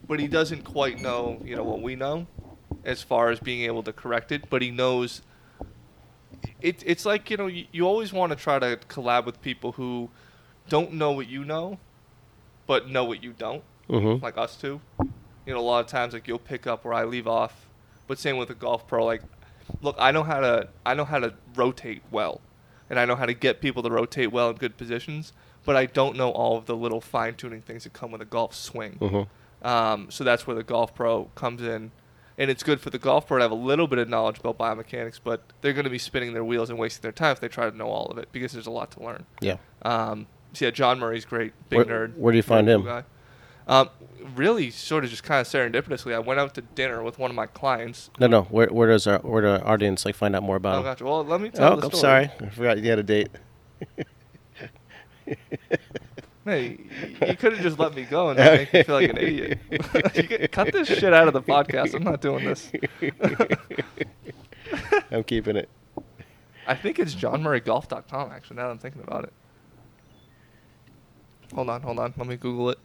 but 0.08 0.20
he 0.20 0.28
doesn't 0.28 0.64
quite 0.64 1.00
know 1.02 1.42
you 1.44 1.56
know 1.56 1.64
what 1.64 1.82
we 1.82 1.96
know 1.96 2.28
as 2.84 3.02
far 3.04 3.30
as 3.30 3.40
being 3.40 3.62
able 3.64 3.84
to 3.84 3.94
correct 3.94 4.32
it. 4.32 4.50
But 4.50 4.62
he 4.62 4.72
knows 4.72 5.22
it, 6.62 6.84
it's 6.86 7.06
like 7.06 7.30
you 7.30 7.38
know 7.38 7.48
you, 7.48 7.66
you 7.72 7.88
always 7.88 8.14
want 8.14 8.32
to 8.32 8.36
try 8.36 8.60
to 8.60 8.78
collab 8.90 9.26
with 9.26 9.42
people 9.42 9.74
who 9.74 10.10
don't 10.70 10.94
know 10.94 11.12
what 11.12 11.28
you 11.28 11.44
know, 11.46 11.80
but 12.66 12.90
know 12.90 13.06
what 13.06 13.24
you 13.24 13.34
don't, 13.34 13.64
Mm-hmm. 13.90 14.24
like 14.24 14.38
us 14.38 14.58
two. 14.58 14.82
You 15.46 15.54
know, 15.54 15.60
a 15.60 15.62
lot 15.62 15.80
of 15.80 15.88
times 15.88 16.14
like 16.14 16.28
you'll 16.28 16.40
pick 16.40 16.68
up 16.68 16.84
where 16.84 16.94
I 16.94 17.06
leave 17.06 17.26
off, 17.28 17.68
but 18.08 18.20
same 18.20 18.36
with 18.36 18.50
a 18.50 18.54
golf 18.54 18.86
pro. 18.86 19.06
Like, 19.06 19.22
look, 19.82 19.96
I 19.98 20.12
know 20.12 20.24
how 20.24 20.42
to 20.42 20.68
I 20.86 20.94
know 20.94 21.06
how 21.06 21.20
to 21.20 21.34
rotate 21.56 22.02
well, 22.12 22.42
and 22.90 23.00
I 23.00 23.06
know 23.06 23.16
how 23.16 23.26
to 23.26 23.34
get 23.34 23.62
people 23.62 23.84
to 23.84 23.90
rotate 23.90 24.32
well 24.32 24.50
in 24.50 24.56
good 24.58 24.78
positions, 24.78 25.34
but 25.66 25.76
I 25.76 25.86
don't 25.86 26.16
know 26.16 26.32
all 26.32 26.58
of 26.58 26.66
the 26.66 26.76
little 26.76 27.02
fine 27.02 27.36
tuning 27.36 27.62
things 27.62 27.84
that 27.84 27.94
come 27.94 28.12
with 28.12 28.22
a 28.22 28.26
golf 28.26 28.56
swing. 28.56 28.98
Mm-hmm. 29.00 29.68
Um, 29.68 30.08
so 30.10 30.24
that's 30.24 30.46
where 30.48 30.56
the 30.56 30.64
golf 30.64 30.94
pro 30.96 31.26
comes 31.36 31.62
in. 31.62 31.92
And 32.40 32.52
it's 32.52 32.62
good 32.62 32.80
for 32.80 32.92
the 32.92 33.00
golf 33.00 33.28
pro 33.28 33.40
to 33.40 33.44
have 33.44 33.52
a 33.52 33.56
little 33.56 33.88
bit 33.88 33.98
of 33.98 34.08
knowledge 34.08 34.38
about 34.40 34.60
biomechanics, 34.60 35.20
but 35.24 35.42
they're 35.62 35.74
going 35.74 35.86
to 35.86 35.90
be 35.90 35.98
spinning 35.98 36.34
their 36.34 36.44
wheels 36.46 36.70
and 36.70 36.78
wasting 36.78 37.02
their 37.02 37.12
time 37.12 37.32
if 37.32 37.40
they 37.40 37.48
try 37.48 37.68
to 37.70 37.76
know 37.76 37.88
all 37.88 38.06
of 38.12 38.20
it 38.20 38.30
because 38.32 38.52
there's 38.52 38.68
a 38.68 38.72
lot 38.72 38.92
to 38.92 39.04
learn. 39.04 39.26
Yeah. 39.42 39.58
Um, 39.82 40.28
so 40.54 40.66
yeah, 40.66 40.72
John 40.72 41.00
Murray's 41.00 41.26
great, 41.26 41.54
big 41.70 41.78
Where- 41.88 42.08
nerd. 42.08 42.16
where 42.18 42.32
do 42.32 42.38
you 42.38 42.44
find 42.44 42.70
him? 42.70 42.84
Guy. 42.86 43.04
Um, 43.68 43.90
really, 44.36 44.72
sort 44.72 45.04
of 45.04 45.10
just 45.10 45.24
kind 45.24 45.42
of 45.42 45.48
serendipitously, 45.48 46.14
I 46.14 46.20
went 46.20 46.40
out 46.40 46.54
to 46.56 46.62
dinner 46.62 47.04
with 47.04 47.20
one 47.20 47.30
of 47.30 47.36
my 47.36 47.48
clients. 47.48 48.10
No, 48.20 48.28
no. 48.28 48.44
Where, 48.44 48.68
where 48.68 48.88
does 48.90 49.06
our 49.08 49.20
where 49.20 49.42
do 49.42 49.48
our 49.50 49.68
audience 49.68 50.06
like 50.06 50.16
find 50.16 50.36
out 50.36 50.44
more 50.44 50.56
about 50.56 50.76
Oh, 50.76 50.78
him? 50.80 50.84
gotcha. 50.86 51.06
Well, 51.06 51.26
let 51.26 51.42
me 51.42 51.50
tell 51.50 51.74
Oh, 51.74 51.76
the 51.76 51.88
I'm 51.88 51.92
sorry. 51.94 52.32
I 52.42 52.50
forgot 52.50 52.78
you 52.80 52.90
had 52.90 53.00
a 53.00 53.04
date. 53.04 53.30
Hey, 56.46 56.78
you 57.28 57.36
could 57.36 57.52
have 57.54 57.62
just 57.62 57.78
let 57.78 57.94
me 57.94 58.04
go 58.04 58.30
and 58.30 58.40
make 58.40 58.72
me 58.74 58.84
feel 58.84 58.96
like 58.96 59.10
an 59.10 59.18
idiot. 59.18 59.60
you 59.70 60.48
cut 60.48 60.72
this 60.72 60.88
shit 60.88 61.14
out 61.14 61.28
of 61.28 61.34
the 61.34 61.42
podcast. 61.42 61.94
I'm 61.94 62.04
not 62.04 62.22
doing 62.22 62.46
this. 62.46 62.72
I'm 65.12 65.26
keeping 65.26 65.58
it. 65.58 65.68
I 66.66 66.74
think 66.76 67.00
it's 67.00 67.14
johnmurraygolf.com, 67.16 68.32
actually, 68.32 68.56
now 68.56 68.64
that 68.64 68.70
I'm 68.72 68.78
thinking 68.78 69.02
about 69.02 69.26
it. 69.26 69.34
Hold 71.54 71.70
on, 71.70 71.82
hold 71.82 72.00
on. 72.00 72.14
Let 72.16 72.28
me 72.28 72.38
Google 72.38 72.70
it. 72.70 72.80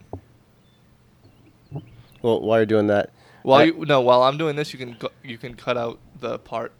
Well, 2.23 2.41
while 2.41 2.59
you're 2.59 2.67
doing 2.67 2.87
that, 2.89 3.11
While 3.43 3.61
I- 3.61 3.65
you 3.65 3.85
no, 3.87 4.01
while 4.01 4.23
I'm 4.23 4.39
doing 4.39 4.57
this, 4.57 4.73
you 4.73 4.79
can 4.79 4.97
go, 4.99 5.11
you 5.23 5.37
can 5.39 5.55
cut 5.55 5.77
out 5.77 5.99
the 6.21 6.39
part 6.39 6.73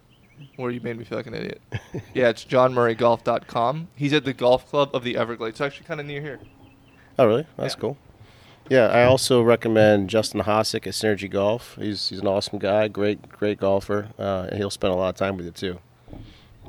where 0.55 0.71
you 0.71 0.81
made 0.81 0.97
me 0.97 1.03
feel 1.03 1.17
like 1.17 1.27
an 1.27 1.35
idiot. 1.35 1.61
yeah, 2.13 2.29
it's 2.29 2.43
johnmurraygolf.com. 2.45 3.87
He's 3.95 4.13
at 4.13 4.25
the 4.25 4.33
golf 4.33 4.67
club 4.69 4.89
of 4.93 5.03
the 5.03 5.17
Everglades. 5.17 5.55
It's 5.55 5.61
actually 5.61 5.85
kind 5.85 5.99
of 5.99 6.05
near 6.05 6.21
here. 6.21 6.39
Oh, 7.19 7.25
really? 7.27 7.45
That's 7.57 7.75
Yeah. 7.75 7.79
cool. 7.81 7.97
Yeah, 8.69 8.87
I 8.87 9.03
also 9.03 9.41
recommend 9.41 10.09
Justin 10.09 10.41
Hosick 10.41 10.87
at 10.87 10.93
Synergy 10.93 11.29
Golf. 11.29 11.75
He's 11.75 12.07
he's 12.09 12.19
an 12.19 12.27
awesome 12.27 12.59
guy, 12.59 12.87
great 12.87 13.29
great 13.29 13.59
golfer, 13.59 14.07
uh, 14.17 14.47
and 14.49 14.57
he'll 14.57 14.69
spend 14.69 14.93
a 14.93 14.97
lot 14.97 15.09
of 15.09 15.15
time 15.15 15.35
with 15.35 15.45
you 15.45 15.51
too. 15.51 15.79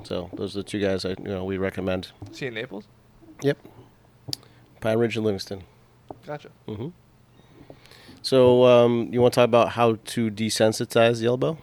So 0.03 0.29
those 0.35 0.57
are 0.57 0.59
the 0.61 0.65
two 0.65 0.81
guys 0.81 1.05
I 1.05 1.11
you 1.11 1.17
know 1.29 1.45
we 1.45 1.57
recommend. 1.57 2.09
See 2.33 2.47
in 2.47 2.55
Naples? 2.55 2.89
Yep. 3.43 3.59
Pine 4.81 4.99
Ridge 4.99 5.17
and 5.17 5.25
Livingston. 5.25 5.63
Gotcha. 6.27 6.49
hmm 6.67 6.89
So 8.25 8.65
um, 8.65 9.11
you 9.13 9.21
want 9.21 9.35
to 9.35 9.41
talk 9.41 9.45
about 9.45 9.69
how 9.69 9.97
to 9.97 10.31
desensitize 10.31 11.21
the 11.21 11.27
elbow? 11.27 11.59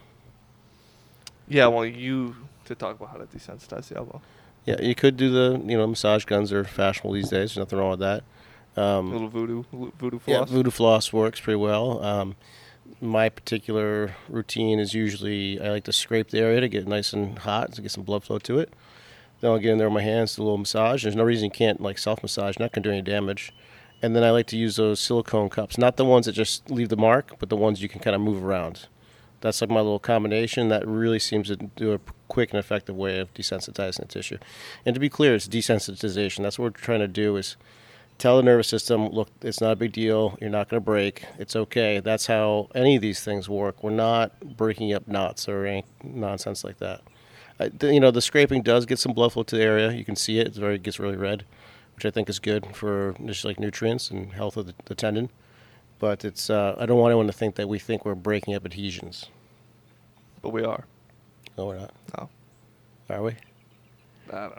Yeah, 1.47 1.65
I 1.65 1.67
want 1.69 1.95
you 1.95 2.35
to 2.65 2.75
talk 2.75 2.97
about 2.97 3.09
how 3.09 3.17
to 3.17 3.25
desensitize 3.25 3.87
the 3.87 3.97
elbow. 3.97 4.21
Yeah, 4.65 4.79
you 4.79 4.93
could 4.93 5.17
do 5.17 5.31
the 5.31 5.59
you 5.65 5.75
know 5.75 5.87
massage 5.87 6.23
guns 6.25 6.53
are 6.53 6.63
fashionable 6.63 7.13
these 7.13 7.29
days. 7.29 7.55
There's 7.55 7.57
nothing 7.57 7.79
wrong 7.79 7.89
with 7.89 8.01
that. 8.01 8.23
Um, 8.79 9.11
little 9.11 9.27
voodoo, 9.27 9.63
voodoo 9.71 10.19
floss. 10.19 10.27
Yeah. 10.27 10.45
Voodoo 10.45 10.69
Floss 10.69 11.11
works 11.11 11.39
pretty 11.39 11.57
well. 11.57 12.03
Um, 12.03 12.35
my 13.01 13.27
particular 13.29 14.15
routine 14.29 14.77
is 14.77 14.93
usually 14.93 15.59
I 15.59 15.71
like 15.71 15.85
to 15.85 15.93
scrape 15.93 16.29
the 16.29 16.41
area 16.41 16.61
to 16.61 16.69
get 16.69 16.83
it 16.83 16.87
nice 16.87 17.11
and 17.11 17.39
hot 17.39 17.73
to 17.73 17.81
get 17.81 17.89
some 17.89 18.03
blood 18.03 18.23
flow 18.23 18.37
to 18.37 18.59
it. 18.59 18.71
Then 19.39 19.49
I'll 19.49 19.57
get 19.57 19.71
in 19.71 19.79
there 19.79 19.89
with 19.89 19.95
my 19.95 20.03
hands, 20.03 20.35
do 20.35 20.43
a 20.43 20.45
little 20.45 20.59
massage. 20.59 21.01
There's 21.01 21.15
no 21.15 21.23
reason 21.23 21.45
you 21.45 21.51
can't 21.51 21.81
like 21.81 21.97
self 21.97 22.21
massage, 22.21 22.59
not 22.59 22.71
gonna 22.71 22.83
do 22.83 22.91
any 22.91 23.01
damage. 23.01 23.51
And 24.01 24.15
then 24.15 24.23
I 24.23 24.31
like 24.31 24.47
to 24.47 24.57
use 24.57 24.77
those 24.77 24.99
silicone 24.99 25.49
cups, 25.49 25.77
not 25.77 25.97
the 25.97 26.05
ones 26.05 26.25
that 26.25 26.31
just 26.31 26.69
leave 26.71 26.89
the 26.89 26.97
mark, 26.97 27.37
but 27.39 27.49
the 27.49 27.55
ones 27.55 27.81
you 27.81 27.89
can 27.89 28.01
kind 28.01 28.15
of 28.15 28.21
move 28.21 28.43
around. 28.43 28.87
That's 29.41 29.61
like 29.61 29.69
my 29.69 29.81
little 29.81 29.99
combination 29.99 30.69
that 30.69 30.87
really 30.87 31.19
seems 31.19 31.47
to 31.47 31.55
do 31.55 31.93
a 31.93 31.99
quick 32.27 32.51
and 32.51 32.59
effective 32.59 32.95
way 32.95 33.19
of 33.19 33.33
desensitizing 33.33 34.01
the 34.01 34.05
tissue. 34.05 34.37
And 34.85 34.93
to 34.93 34.99
be 34.99 35.09
clear, 35.09 35.35
it's 35.35 35.47
desensitization. 35.47 36.43
That's 36.43 36.57
what 36.57 36.65
we're 36.73 36.79
trying 36.79 36.99
to 36.99 37.07
do 37.07 37.35
is 37.37 37.57
tell 38.17 38.37
the 38.37 38.43
nervous 38.43 38.67
system, 38.67 39.09
look, 39.09 39.29
it's 39.41 39.59
not 39.59 39.71
a 39.71 39.75
big 39.75 39.91
deal. 39.91 40.37
You're 40.39 40.51
not 40.51 40.69
going 40.69 40.79
to 40.79 40.85
break. 40.85 41.25
It's 41.39 41.55
okay. 41.55 41.99
That's 41.99 42.27
how 42.27 42.69
any 42.75 42.95
of 42.95 43.01
these 43.01 43.23
things 43.23 43.49
work. 43.49 43.83
We're 43.83 43.89
not 43.89 44.39
breaking 44.57 44.93
up 44.93 45.07
knots 45.07 45.49
or 45.49 45.65
any 45.65 45.85
nonsense 46.03 46.63
like 46.63 46.77
that. 46.77 47.01
I, 47.59 47.69
the, 47.69 47.93
you 47.93 47.99
know, 47.99 48.11
the 48.11 48.21
scraping 48.21 48.61
does 48.61 48.85
get 48.85 48.99
some 48.99 49.13
blood 49.13 49.33
flow 49.33 49.43
to 49.43 49.55
the 49.55 49.63
area. 49.63 49.91
You 49.91 50.05
can 50.05 50.15
see 50.15 50.39
it. 50.39 50.47
It's 50.47 50.57
very 50.57 50.75
it 50.75 50.83
gets 50.83 50.99
really 50.99 51.17
red, 51.17 51.45
which 51.95 52.05
I 52.05 52.11
think 52.11 52.29
is 52.29 52.39
good 52.39 52.75
for 52.75 53.15
just 53.25 53.45
like 53.45 53.59
nutrients 53.59 54.09
and 54.11 54.33
health 54.33 54.57
of 54.57 54.67
the, 54.67 54.73
the 54.85 54.95
tendon. 54.95 55.29
But 55.99 56.25
it's 56.25 56.49
uh, 56.49 56.75
I 56.79 56.85
don't 56.85 56.97
want 56.97 57.11
anyone 57.11 57.27
to 57.27 57.33
think 57.33 57.55
that 57.55 57.69
we 57.69 57.77
think 57.79 58.05
we're 58.05 58.15
breaking 58.15 58.55
up 58.55 58.65
adhesions. 58.65 59.27
but 60.41 60.49
we 60.49 60.63
are. 60.63 60.85
No, 61.57 61.67
we're 61.67 61.77
not. 61.79 61.93
No, 62.17 62.29
Are 63.09 63.21
we? 63.23 63.35
I 64.33 64.49
don't 64.49 64.55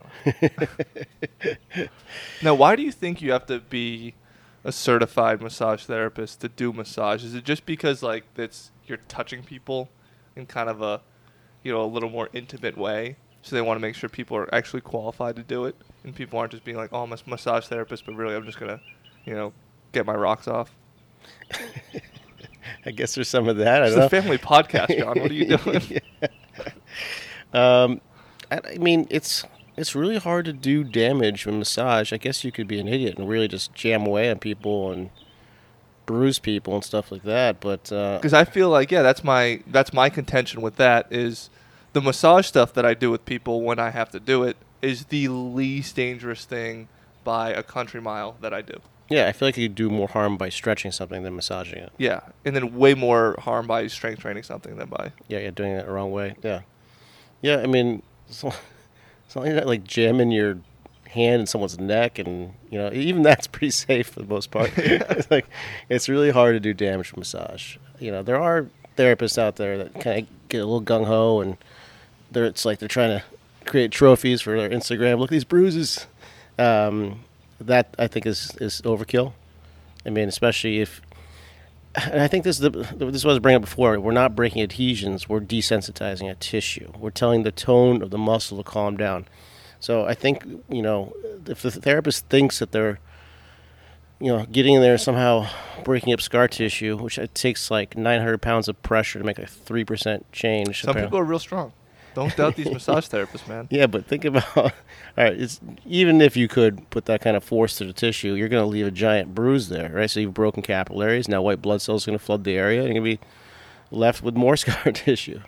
know. 1.75 1.87
now, 2.43 2.55
why 2.55 2.77
do 2.77 2.83
you 2.83 2.93
think 2.93 3.23
you 3.23 3.33
have 3.33 3.47
to 3.47 3.59
be 3.61 4.15
a 4.65 4.71
certified 4.71 5.41
massage 5.41 5.85
therapist 5.85 6.41
to 6.43 6.49
do 6.49 6.73
massage? 6.73 7.25
Is 7.25 7.35
it 7.35 7.45
just 7.45 7.65
because 7.67 8.03
like 8.03 8.25
that's 8.35 8.71
you're 8.87 8.99
touching 9.09 9.43
people 9.43 9.89
in 10.37 10.47
kind 10.47 10.69
of 10.69 10.83
a 10.83 11.01
you 11.63 11.73
know 11.73 11.83
a 11.83 11.87
little 11.87 12.11
more 12.11 12.29
intimate 12.33 12.77
way, 12.77 13.17
so 13.41 13.57
they 13.57 13.63
want 13.63 13.79
to 13.79 13.81
make 13.81 13.95
sure 13.95 14.09
people 14.09 14.37
are 14.37 14.53
actually 14.55 14.83
qualified 14.83 15.37
to 15.37 15.43
do 15.43 15.65
it, 15.65 15.75
and 16.05 16.15
people 16.15 16.39
aren't 16.39 16.53
just 16.53 16.65
being 16.65 16.77
like, 16.77 16.91
"Oh, 16.93 17.03
I'm 17.03 17.13
a 17.13 17.19
massage 17.27 17.67
therapist," 17.67 18.07
but 18.07 18.15
really 18.15 18.35
I'm 18.35 18.45
just 18.45 18.59
gonna 18.59 18.81
you 19.25 19.35
know 19.35 19.53
get 19.93 20.07
my 20.07 20.15
rocks 20.15 20.49
off. 20.49 20.71
I 22.87 22.91
guess 22.91 23.15
there's 23.15 23.29
some 23.29 23.49
of 23.49 23.57
that. 23.59 23.83
I 23.83 23.87
It's 23.87 23.95
don't 23.95 24.05
a 24.05 24.11
family 24.11 24.39
podcast, 24.39 24.97
John. 24.99 25.19
What 25.21 25.31
are 25.31 25.35
you 25.35 25.57
doing? 25.57 26.01
Um, 27.53 28.01
I, 28.51 28.61
I 28.75 28.79
mean, 28.79 29.07
it's 29.11 29.45
it's 29.77 29.95
really 29.95 30.19
hard 30.19 30.45
to 30.47 30.53
do 30.53 30.85
damage 30.85 31.47
with 31.47 31.55
massage. 31.55 32.13
I 32.13 32.17
guess 32.17 32.45
you 32.45 32.53
could 32.53 32.69
be 32.69 32.79
an 32.79 32.89
idiot 32.89 33.19
and 33.19 33.29
really 33.29 33.49
just 33.49 33.75
jam 33.75 34.07
away 34.07 34.31
on 34.31 34.39
people 34.39 34.91
and 34.93 35.11
bruise 36.07 36.39
people 36.39 36.75
and 36.75 36.85
stuff 36.85 37.11
like 37.13 37.23
that. 37.23 37.61
But 37.61 37.93
uh, 37.93 38.19
because 38.19 38.35
I 38.35 38.45
feel 38.45 38.69
like 38.69 38.91
yeah, 38.91 39.03
that's 39.03 39.23
my 39.25 39.63
that's 39.67 39.93
my 39.93 40.09
contention 40.09 40.61
with 40.61 40.77
that 40.77 41.07
is 41.11 41.51
the 41.93 42.01
massage 42.01 42.47
stuff 42.47 42.73
that 42.75 42.85
I 42.87 42.95
do 42.95 43.11
with 43.11 43.25
people 43.25 43.63
when 43.63 43.79
I 43.79 43.91
have 43.91 44.11
to 44.11 44.21
do 44.21 44.43
it 44.45 44.57
is 44.83 45.07
the 45.07 45.29
least 45.29 45.97
dangerous 45.97 46.45
thing 46.45 46.89
by 47.25 47.51
a 47.51 47.63
country 47.63 48.01
mile 48.01 48.37
that 48.41 48.53
I 48.53 48.63
do. 48.63 48.81
yeah, 49.09 49.29
I 49.29 49.33
feel 49.33 49.49
like 49.49 49.57
you 49.57 49.69
do 49.69 49.89
more 49.91 50.09
harm 50.09 50.37
by 50.37 50.49
stretching 50.49 50.91
something 50.91 51.23
than 51.23 51.37
massaging 51.37 51.79
it. 51.79 51.93
Yeah, 51.99 52.21
and 52.45 52.55
then 52.57 52.77
way 52.77 52.95
more 52.95 53.37
harm 53.39 53.67
by 53.67 53.87
strength 53.87 54.21
training 54.21 54.43
something 54.43 54.77
than 54.77 54.89
by 54.89 55.13
Yeah, 55.29 55.39
you're 55.39 55.51
doing 55.53 55.73
it 55.73 55.87
the 55.87 55.93
wrong 55.93 56.11
way. 56.11 56.35
Yeah, 56.43 56.63
yeah. 57.41 57.59
I 57.59 57.67
mean, 57.67 58.03
so, 58.29 58.53
it's 59.27 59.37
not 59.37 59.47
you're 59.47 59.55
not 59.55 59.67
like 59.67 59.85
jamming 59.85 60.31
your 60.33 60.59
hand 61.11 61.41
in 61.43 61.47
someone's 61.47 61.79
neck, 61.79 62.19
and 62.19 62.55
you 62.71 62.79
know, 62.79 62.91
even 62.93 63.23
that's 63.23 63.47
pretty 63.47 63.71
safe 63.71 64.09
for 64.09 64.21
the 64.21 64.27
most 64.27 64.51
part. 64.51 64.73
it's 64.77 65.31
like 65.31 65.47
it's 65.89 66.09
really 66.09 66.31
hard 66.31 66.55
to 66.55 66.61
do 66.61 66.75
damage 66.75 67.09
from 67.09 67.21
massage. 67.21 67.77
You 68.01 68.11
know, 68.11 68.23
there 68.23 68.41
are 68.41 68.67
therapists 68.97 69.39
out 69.39 69.57
there 69.57 69.79
that 69.79 69.95
kind 70.01 70.23
of 70.23 70.49
get 70.49 70.59
a 70.59 70.67
little 70.67 70.83
gung 70.83 71.07
ho, 71.07 71.41
and 71.41 71.57
they're 72.31 72.47
it's 72.47 72.65
like 72.65 72.79
they're 72.79 72.89
trying 72.89 73.21
to 73.21 73.25
create 73.67 73.91
trophies 73.91 74.41
for 74.41 74.57
their 74.59 74.71
Instagram. 74.71 75.19
Look 75.19 75.29
at 75.29 75.33
these 75.33 75.45
bruises. 75.45 76.07
Um, 76.59 77.25
that 77.61 77.95
I 77.99 78.07
think 78.07 78.27
is 78.27 78.57
is 78.61 78.83
overkill. 78.83 79.33
I 80.05 80.11
mean, 80.11 80.29
especially 80.29 80.81
if 80.81 81.01
and 81.95 82.21
I 82.21 82.29
think 82.29 82.45
this 82.45 82.57
is 82.57 82.63
the 82.63 82.71
this 82.71 83.17
is 83.17 83.25
what 83.25 83.33
I 83.33 83.35
was 83.35 83.41
bringing 83.41 83.57
up 83.57 83.63
before. 83.63 83.99
We're 84.01 84.13
not 84.13 84.35
breaking 84.35 84.63
adhesions. 84.63 85.29
We're 85.29 85.41
desensitizing 85.41 86.31
a 86.31 86.35
tissue. 86.35 86.93
We're 86.99 87.11
telling 87.11 87.43
the 87.43 87.53
tone 87.53 88.03
of 88.03 88.11
the 88.11 88.19
muscle 88.19 88.59
to 88.59 88.65
calm 88.65 88.97
down. 88.97 89.27
So 89.81 90.07
I 90.07 90.15
think 90.15 90.45
you 90.69 90.83
know 90.83 91.13
if 91.47 91.63
the 91.63 91.71
therapist 91.71 92.27
thinks 92.29 92.59
that 92.61 92.73
they're 92.73 92.99
you 94.21 94.29
know 94.29 94.47
getting 94.47 94.75
in 94.75 94.83
there 94.83 94.97
somehow 94.97 95.49
breaking 95.85 96.13
up 96.13 96.21
scar 96.21 96.49
tissue, 96.49 96.97
which 96.97 97.19
it 97.19 97.35
takes 97.35 97.71
like 97.71 97.97
900 97.97 98.41
pounds 98.41 98.69
of 98.69 98.81
pressure 98.83 99.19
to 99.19 99.25
make 99.25 99.39
a 99.39 99.47
three 99.47 99.85
percent 99.85 100.31
change. 100.33 100.83
some 100.83 100.91
apparently. 100.91 101.09
people 101.09 101.19
are 101.19 101.25
real 101.25 101.39
strong. 101.39 101.73
Don't 102.15 102.35
doubt 102.37 102.57
these 102.57 102.71
massage 102.71 103.07
therapists, 103.07 103.49
man. 103.49 103.69
Yeah, 103.71 103.87
but 103.87 104.07
think 104.07 104.25
about 104.25 104.57
all 104.57 104.71
right. 105.17 105.33
It's 105.33 105.61
even 105.87 106.21
if 106.21 106.37
you 106.37 106.47
could 106.49 106.89
put 106.91 107.07
that 107.07 107.21
kind 107.23 107.37
of 107.37 107.45
force 107.45 107.77
to 107.77 107.85
the 107.85 107.93
tissue, 107.93 108.35
you're 108.35 108.49
going 108.49 108.63
to 108.63 108.69
leave 108.69 108.87
a 108.87 108.91
giant 108.91 109.35
bruise 109.35 109.69
there, 109.69 109.91
right? 109.95 110.11
So 110.11 110.21
you've 110.21 110.35
broken 110.35 110.63
capillaries. 110.63 111.29
Now 111.29 111.41
white 111.43 111.63
blood 111.63 111.81
cells 111.81 112.07
are 112.07 112.11
going 112.11 112.19
to 112.19 112.25
flood 112.25 112.45
the 112.45 112.57
area, 112.57 112.83
and 112.83 112.89
you're 112.95 113.03
going 113.03 113.17
to 113.19 113.23
be 113.23 113.27
left 113.97 114.23
with 114.23 114.35
more 114.35 114.57
scar 114.59 114.93
tissue. 114.93 115.41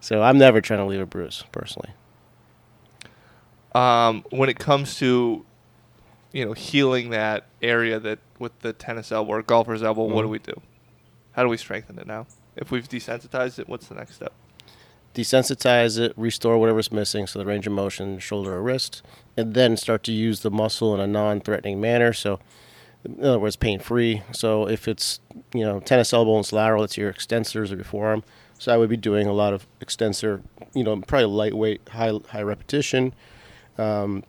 So 0.00 0.22
I'm 0.22 0.38
never 0.38 0.60
trying 0.60 0.78
to 0.80 0.86
leave 0.86 1.00
a 1.00 1.06
bruise 1.06 1.44
personally. 1.52 1.90
Um, 3.74 4.24
when 4.30 4.48
it 4.48 4.58
comes 4.58 4.96
to, 4.98 5.44
you 6.32 6.44
know, 6.46 6.52
healing 6.52 7.10
that 7.10 7.46
area 7.62 8.00
that 8.00 8.18
with 8.38 8.58
the 8.60 8.72
tennis 8.72 9.12
elbow 9.12 9.32
or 9.32 9.42
golfer's 9.42 9.82
elbow, 9.82 10.04
what 10.04 10.22
do 10.22 10.28
Mhm. 10.28 10.30
we 10.30 10.38
do? 10.38 10.60
How 11.32 11.42
do 11.42 11.48
we 11.48 11.56
strengthen 11.56 11.98
it 11.98 12.06
now? 12.06 12.26
If 12.56 12.70
we've 12.70 12.88
desensitized 12.88 13.58
it, 13.58 13.68
what's 13.68 13.86
the 13.88 13.94
next 13.94 14.14
step? 14.16 14.32
Desensitize 15.18 15.98
it, 15.98 16.12
restore 16.16 16.58
whatever's 16.58 16.92
missing, 16.92 17.26
so 17.26 17.40
the 17.40 17.44
range 17.44 17.66
of 17.66 17.72
motion, 17.72 18.20
shoulder 18.20 18.54
or 18.54 18.62
wrist, 18.62 19.02
and 19.36 19.52
then 19.52 19.76
start 19.76 20.04
to 20.04 20.12
use 20.12 20.40
the 20.40 20.50
muscle 20.50 20.94
in 20.94 21.00
a 21.00 21.08
non-threatening 21.08 21.80
manner. 21.80 22.12
So, 22.12 22.38
in 23.04 23.24
other 23.24 23.40
words, 23.40 23.56
pain-free. 23.56 24.22
So 24.32 24.68
if 24.68 24.86
it's 24.86 25.18
you 25.52 25.64
know 25.64 25.80
tennis 25.80 26.12
elbow 26.12 26.36
and 26.36 26.44
it's 26.44 26.52
lateral, 26.52 26.84
it's 26.84 26.96
your 26.96 27.12
extensors 27.12 27.72
of 27.72 27.78
your 27.78 27.84
forearm. 27.84 28.22
So 28.60 28.72
I 28.72 28.76
would 28.76 28.88
be 28.88 28.96
doing 28.96 29.26
a 29.26 29.32
lot 29.32 29.52
of 29.52 29.66
extensor, 29.80 30.42
you 30.72 30.84
know, 30.84 31.00
probably 31.00 31.26
lightweight, 31.26 31.88
high 31.88 32.12
high 32.28 32.42
repetition, 32.42 33.12
um, 33.76 34.22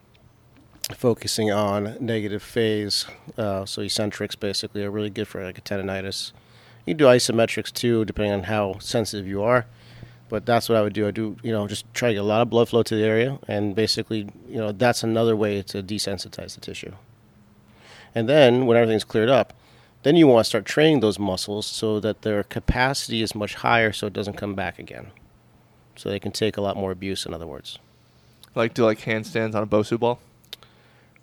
focusing 0.91 1.51
on 1.51 1.98
negative 2.00 2.41
phase. 2.41 3.05
Uh, 3.38 3.65
so 3.65 3.84
eccentrics 3.84 4.36
basically 4.36 4.84
are 4.84 4.91
really 4.91 5.10
good 5.12 5.27
for 5.27 5.43
like 5.43 5.60
a 5.60 5.62
tendonitis. 5.62 6.31
You 6.86 6.96
do 6.96 7.05
isometrics 7.05 7.72
too, 7.72 8.05
depending 8.05 8.34
on 8.34 8.43
how 8.43 8.79
sensitive 8.79 9.27
you 9.27 9.43
are 9.43 9.67
but 10.29 10.45
that's 10.45 10.69
what 10.69 10.77
I 10.77 10.81
would 10.81 10.93
do. 10.93 11.07
I 11.07 11.12
do, 11.12 11.36
you 11.43 11.51
know, 11.51 11.67
just 11.67 11.91
try 11.93 12.09
to 12.09 12.13
get 12.13 12.19
a 12.19 12.24
lot 12.24 12.41
of 12.41 12.50
blood 12.50 12.69
flow 12.69 12.83
to 12.83 12.95
the 12.95 13.03
area, 13.03 13.39
and 13.48 13.75
basically, 13.75 14.29
you 14.48 14.57
know, 14.57 14.71
that's 14.71 15.03
another 15.03 15.36
way 15.36 15.62
to 15.63 15.83
desensitize 15.83 16.55
the 16.55 16.62
tissue. 16.62 16.93
And 18.15 18.27
then 18.29 18.65
when 18.65 18.77
everything's 18.77 19.03
cleared 19.03 19.29
up, 19.29 19.53
then 20.03 20.15
you 20.15 20.27
want 20.27 20.45
to 20.45 20.50
start 20.50 20.65
training 20.65 21.01
those 21.01 21.19
muscles 21.19 21.65
so 21.67 22.00
that 22.00 22.21
their 22.21 22.43
capacity 22.43 23.21
is 23.21 23.36
much 23.36 23.55
higher, 23.55 23.91
so 23.91 24.07
it 24.07 24.13
doesn't 24.13 24.38
come 24.38 24.55
back 24.55 24.79
again. 24.79 25.07
So 25.95 26.09
they 26.09 26.19
can 26.19 26.31
take 26.31 26.55
a 26.55 26.62
lot 26.62 26.77
more 26.77 26.91
abuse. 26.91 27.25
In 27.25 27.33
other 27.33 27.45
words, 27.48 27.77
Like 28.55 28.74
do 28.74 28.86
like 28.86 29.00
handstands 29.00 29.53
on 29.55 29.63
a 29.63 29.67
Bosu 29.67 30.00
ball? 30.00 30.19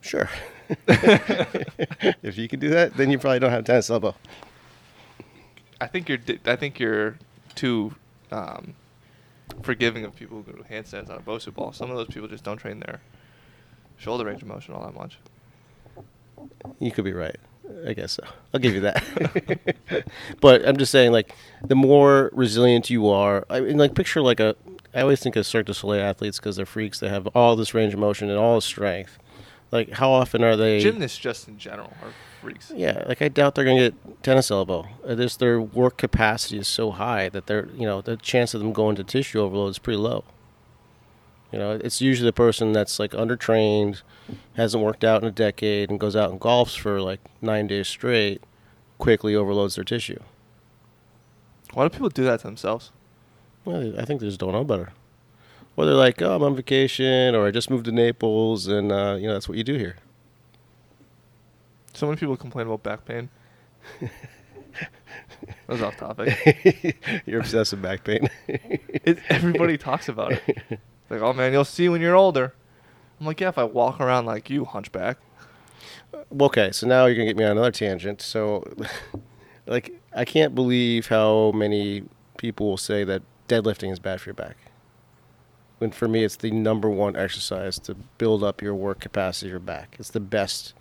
sure. 0.02 0.28
if 0.88 2.36
you 2.36 2.48
can 2.48 2.58
do 2.60 2.68
that, 2.70 2.96
then 2.96 3.10
you 3.10 3.18
probably 3.18 3.38
don't 3.38 3.50
have 3.52 3.64
tennis 3.64 3.88
elbow. 3.88 4.14
I 5.80 5.86
think 5.86 6.08
you're. 6.08 6.18
I 6.44 6.56
think 6.56 6.80
you're 6.80 7.16
too 7.54 7.94
um, 8.32 8.74
forgiving 9.62 10.04
of 10.04 10.14
people 10.14 10.42
who 10.42 10.52
go 10.52 10.58
to 10.58 10.64
handstands 10.64 11.10
on 11.10 11.16
a 11.16 11.20
Bosu 11.20 11.52
ball. 11.52 11.72
Some 11.72 11.90
of 11.90 11.96
those 11.96 12.08
people 12.08 12.28
just 12.28 12.44
don't 12.44 12.56
train 12.56 12.80
their 12.80 13.00
shoulder 13.96 14.24
range 14.24 14.42
of 14.42 14.48
motion 14.48 14.74
all 14.74 14.84
that 14.84 14.94
much. 14.94 15.18
You 16.78 16.90
could 16.90 17.04
be 17.04 17.12
right. 17.12 17.36
I 17.86 17.94
guess 17.94 18.12
so. 18.12 18.24
I'll 18.54 18.60
give 18.60 18.74
you 18.74 18.80
that. 18.80 20.06
but 20.40 20.66
I'm 20.66 20.76
just 20.76 20.92
saying, 20.92 21.12
like, 21.12 21.34
the 21.64 21.74
more 21.74 22.30
resilient 22.32 22.90
you 22.90 23.08
are, 23.08 23.44
I 23.50 23.60
mean, 23.60 23.78
like, 23.78 23.94
picture 23.94 24.22
like 24.22 24.40
a. 24.40 24.54
I 24.94 25.00
always 25.02 25.20
think 25.20 25.36
of 25.36 25.44
Cirque 25.44 25.66
du 25.66 25.74
Soleil 25.74 26.02
athletes 26.02 26.38
because 26.38 26.56
they're 26.56 26.64
freaks. 26.64 27.00
They 27.00 27.08
have 27.08 27.26
all 27.28 27.56
this 27.56 27.74
range 27.74 27.92
of 27.92 28.00
motion 28.00 28.30
and 28.30 28.38
all 28.38 28.54
this 28.54 28.64
strength. 28.64 29.18
Like, 29.72 29.90
how 29.90 30.10
often 30.10 30.44
are 30.44 30.56
they? 30.56 30.80
Gymnasts, 30.80 31.18
just 31.18 31.48
in 31.48 31.58
general, 31.58 31.92
are 32.02 32.12
freaks. 32.40 32.72
Yeah, 32.74 33.04
like 33.06 33.20
I 33.20 33.28
doubt 33.28 33.54
they're 33.54 33.64
gonna 33.64 33.90
get 33.90 33.94
tennis 34.26 34.50
elbow. 34.50 34.88
This 35.04 35.36
their 35.36 35.60
work 35.60 35.96
capacity 35.96 36.58
is 36.58 36.66
so 36.66 36.90
high 36.90 37.28
that 37.28 37.46
they're 37.46 37.68
you 37.76 37.86
know 37.86 38.00
the 38.00 38.16
chance 38.16 38.54
of 38.54 38.60
them 38.60 38.72
going 38.72 38.96
to 38.96 39.04
tissue 39.04 39.38
overload 39.40 39.70
is 39.70 39.78
pretty 39.78 39.98
low. 39.98 40.24
You 41.52 41.60
know, 41.60 41.72
it's 41.72 42.00
usually 42.00 42.26
the 42.26 42.32
person 42.32 42.72
that's 42.72 42.98
like 42.98 43.12
undertrained, 43.12 44.02
hasn't 44.54 44.82
worked 44.82 45.04
out 45.04 45.22
in 45.22 45.28
a 45.28 45.30
decade, 45.30 45.90
and 45.90 46.00
goes 46.00 46.16
out 46.16 46.32
and 46.32 46.40
golfs 46.40 46.76
for 46.76 47.00
like 47.00 47.20
nine 47.40 47.68
days 47.68 47.86
straight, 47.86 48.42
quickly 48.98 49.36
overloads 49.36 49.76
their 49.76 49.84
tissue. 49.84 50.18
Why 51.72 51.84
do 51.84 51.90
people 51.90 52.08
do 52.08 52.24
that 52.24 52.40
to 52.40 52.48
themselves? 52.48 52.90
Well, 53.64 53.94
I 53.96 54.04
think 54.04 54.20
they 54.20 54.26
just 54.26 54.40
don't 54.40 54.52
know 54.52 54.64
better. 54.64 54.90
Or 55.76 55.84
they're 55.84 55.94
like, 55.94 56.20
oh, 56.20 56.34
I'm 56.34 56.42
on 56.42 56.56
vacation, 56.56 57.36
or 57.36 57.46
I 57.46 57.52
just 57.52 57.70
moved 57.70 57.84
to 57.84 57.92
Naples, 57.92 58.66
and 58.66 58.90
uh, 58.90 59.16
you 59.20 59.28
know 59.28 59.34
that's 59.34 59.48
what 59.48 59.56
you 59.56 59.62
do 59.62 59.76
here. 59.76 59.96
So 61.94 62.06
many 62.06 62.18
people 62.18 62.36
complain 62.36 62.66
about 62.66 62.82
back 62.82 63.04
pain. 63.04 63.28
That 64.00 65.68
was 65.68 65.82
off 65.82 65.96
topic. 65.96 67.22
You're 67.26 67.40
obsessed 67.40 67.72
with 67.72 67.82
back 67.82 68.04
pain. 68.04 68.28
It, 69.06 69.20
everybody 69.28 69.78
talks 69.78 70.08
about 70.08 70.32
it. 70.32 70.80
Like, 71.08 71.20
oh 71.20 71.32
man, 71.32 71.52
you'll 71.52 71.64
see 71.64 71.88
when 71.88 72.00
you're 72.00 72.16
older. 72.16 72.52
I'm 73.20 73.26
like, 73.26 73.40
yeah, 73.40 73.50
if 73.50 73.56
I 73.58 73.62
walk 73.62 74.00
around 74.00 74.26
like 74.26 74.50
you, 74.50 74.64
hunchback. 74.64 75.18
Uh, 76.12 76.24
okay, 76.44 76.72
so 76.72 76.88
now 76.88 77.06
you're 77.06 77.14
gonna 77.14 77.26
get 77.26 77.36
me 77.36 77.44
on 77.44 77.52
another 77.52 77.70
tangent. 77.70 78.20
So, 78.20 78.64
like, 79.66 80.00
I 80.12 80.24
can't 80.24 80.56
believe 80.56 81.06
how 81.06 81.52
many 81.52 82.02
people 82.36 82.68
will 82.68 82.76
say 82.76 83.04
that 83.04 83.22
deadlifting 83.48 83.92
is 83.92 84.00
bad 84.00 84.20
for 84.20 84.30
your 84.30 84.34
back. 84.34 84.56
When 85.78 85.92
for 85.92 86.08
me, 86.08 86.24
it's 86.24 86.36
the 86.36 86.50
number 86.50 86.90
one 86.90 87.14
exercise 87.14 87.78
to 87.80 87.94
build 87.94 88.42
up 88.42 88.60
your 88.60 88.74
work 88.74 88.98
capacity 88.98 89.50
your 89.50 89.60
back. 89.60 89.94
It's 90.00 90.10
the 90.10 90.20
best 90.20 90.74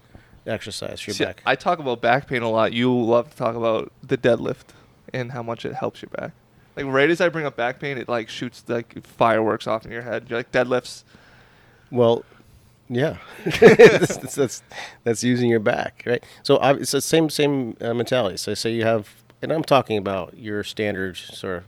exercise 0.46 1.02
for 1.02 1.12
your 1.12 1.16
See, 1.16 1.26
back. 1.26 1.42
I 1.46 1.56
talk 1.56 1.80
about 1.80 2.02
back 2.02 2.28
pain 2.28 2.42
a 2.42 2.50
lot. 2.50 2.74
You 2.74 2.96
love 2.98 3.30
to 3.32 3.36
talk 3.36 3.56
about 3.56 3.92
the 4.04 4.18
deadlift 4.18 4.74
and 5.14 5.32
how 5.32 5.44
much 5.44 5.66
it 5.66 5.74
helps 5.74 6.02
your 6.02 6.10
back. 6.10 6.32
Like 6.76 6.86
right 6.88 7.10
as 7.10 7.22
I 7.22 7.30
bring 7.30 7.46
up 7.46 7.56
back 7.56 7.80
pain, 7.80 7.98
it 7.98 8.10
like 8.10 8.30
shoots 8.30 8.64
like 8.68 9.06
fireworks 9.06 9.66
off 9.68 9.86
in 9.86 9.92
your 9.92 10.02
head. 10.02 10.26
You're 10.30 10.40
like 10.40 10.52
deadlifts. 10.52 11.04
Well, 11.90 12.26
yeah, 12.90 13.18
that's, 13.60 14.36
that's, 14.36 14.64
that's 15.04 15.24
using 15.24 15.50
your 15.50 15.60
back, 15.60 16.04
right? 16.06 16.24
So 16.44 16.58
I, 16.58 16.74
it's 16.74 16.92
the 16.92 17.02
same 17.02 17.30
same 17.30 17.76
uh, 17.82 17.94
mentality. 17.94 18.38
So 18.38 18.54
say 18.54 18.74
you 18.74 18.84
have, 18.84 19.10
and 19.42 19.52
I'm 19.52 19.64
talking 19.64 19.98
about 19.98 20.38
your 20.38 20.64
standard 20.64 21.18
sort 21.18 21.58
of 21.58 21.64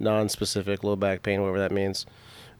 non-specific 0.00 0.82
low 0.82 0.96
back 0.96 1.22
pain, 1.22 1.40
whatever 1.40 1.58
that 1.58 1.72
means. 1.72 2.06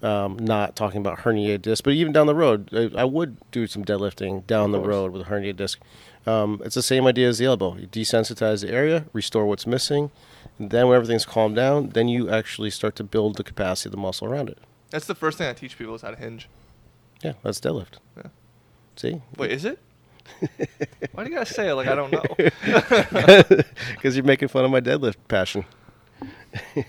Um, 0.00 0.38
not 0.38 0.76
talking 0.76 1.00
about 1.00 1.18
herniated 1.18 1.62
disc, 1.62 1.82
but 1.82 1.92
even 1.92 2.12
down 2.12 2.28
the 2.28 2.34
road, 2.34 2.70
I, 2.72 3.00
I 3.00 3.04
would 3.04 3.37
do 3.50 3.66
some 3.66 3.84
deadlifting 3.84 4.46
down 4.46 4.70
the 4.70 4.78
road 4.78 5.11
with 5.11 5.22
a 5.22 5.24
herniated 5.24 5.56
disc. 5.56 5.80
Um, 6.24 6.62
it's 6.64 6.76
the 6.76 6.82
same 6.82 7.04
idea 7.06 7.28
as 7.28 7.38
the 7.38 7.46
elbow. 7.46 7.76
You 7.76 7.88
desensitize 7.88 8.61
the 8.61 8.70
area, 8.72 9.06
restore 9.12 9.44
what's 9.46 9.66
missing, 9.66 10.12
and 10.58 10.70
then 10.70 10.87
when 10.87 10.96
everything's 10.96 11.24
calmed 11.24 11.56
down, 11.56 11.88
then 11.90 12.06
you 12.06 12.30
actually 12.30 12.70
start 12.70 12.94
to 12.96 13.04
build 13.04 13.37
the 13.37 13.42
capacity 13.42 13.88
of 13.88 13.92
the 13.92 13.98
muscle 13.98 14.28
around 14.28 14.50
it. 14.50 14.58
That's 14.90 15.06
the 15.06 15.14
first 15.14 15.38
thing 15.38 15.48
I 15.48 15.52
teach 15.52 15.76
people 15.76 15.94
is 15.94 16.02
how 16.02 16.11
to 16.11 16.16
hinge. 16.16 16.48
Yeah, 17.22 17.32
that's 17.42 17.61
deadlift. 17.61 17.98
Yeah. 18.16 18.28
See, 18.96 19.22
Wait, 19.37 19.50
is 19.50 19.64
it? 19.64 19.78
Why 21.12 21.24
do 21.24 21.30
you 21.30 21.37
guys 21.37 21.48
say 21.48 21.68
it 21.68 21.74
like 21.74 21.88
I 21.88 21.94
don't 21.94 22.12
know? 22.12 22.22
because 23.94 24.16
you're 24.16 24.24
making 24.24 24.48
fun 24.48 24.64
of 24.64 24.70
my 24.70 24.80
deadlift 24.80 25.16
passion. 25.26 25.64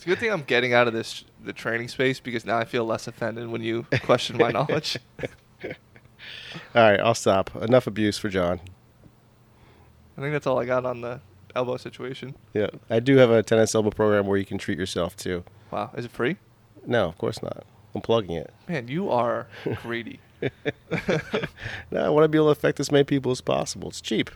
It's 0.00 0.06
a 0.06 0.08
good 0.08 0.18
thing 0.18 0.32
I'm 0.32 0.44
getting 0.44 0.72
out 0.72 0.88
of 0.88 0.94
this 0.94 1.26
the 1.44 1.52
training 1.52 1.88
space 1.88 2.20
because 2.20 2.46
now 2.46 2.56
I 2.56 2.64
feel 2.64 2.86
less 2.86 3.06
offended 3.06 3.48
when 3.48 3.60
you 3.62 3.84
question 4.04 4.38
my 4.38 4.50
knowledge. 4.50 4.96
All 5.62 5.70
right, 6.74 6.98
I'll 6.98 7.14
stop. 7.14 7.54
Enough 7.56 7.86
abuse 7.86 8.16
for 8.16 8.30
John. 8.30 8.60
I 10.16 10.22
think 10.22 10.32
that's 10.32 10.46
all 10.46 10.58
I 10.58 10.64
got 10.64 10.86
on 10.86 11.02
the 11.02 11.20
elbow 11.54 11.76
situation. 11.76 12.34
Yeah, 12.54 12.68
I 12.88 13.00
do 13.00 13.18
have 13.18 13.28
a 13.28 13.42
tennis 13.42 13.74
elbow 13.74 13.90
program 13.90 14.26
where 14.26 14.38
you 14.38 14.46
can 14.46 14.56
treat 14.56 14.78
yourself 14.78 15.16
too. 15.16 15.44
Wow, 15.70 15.90
is 15.94 16.06
it 16.06 16.12
free? 16.12 16.38
No, 16.86 17.06
of 17.06 17.18
course 17.18 17.42
not. 17.42 17.66
I'm 17.94 18.00
plugging 18.00 18.36
it. 18.36 18.54
Man, 18.70 18.88
you 18.88 19.10
are 19.10 19.48
greedy. 19.82 20.18
No, 21.90 22.06
I 22.06 22.08
want 22.08 22.24
to 22.24 22.28
be 22.28 22.38
able 22.38 22.46
to 22.46 22.52
affect 22.52 22.80
as 22.80 22.90
many 22.90 23.04
people 23.04 23.32
as 23.32 23.42
possible. 23.42 23.90
It's 23.90 24.00
cheap. 24.00 24.30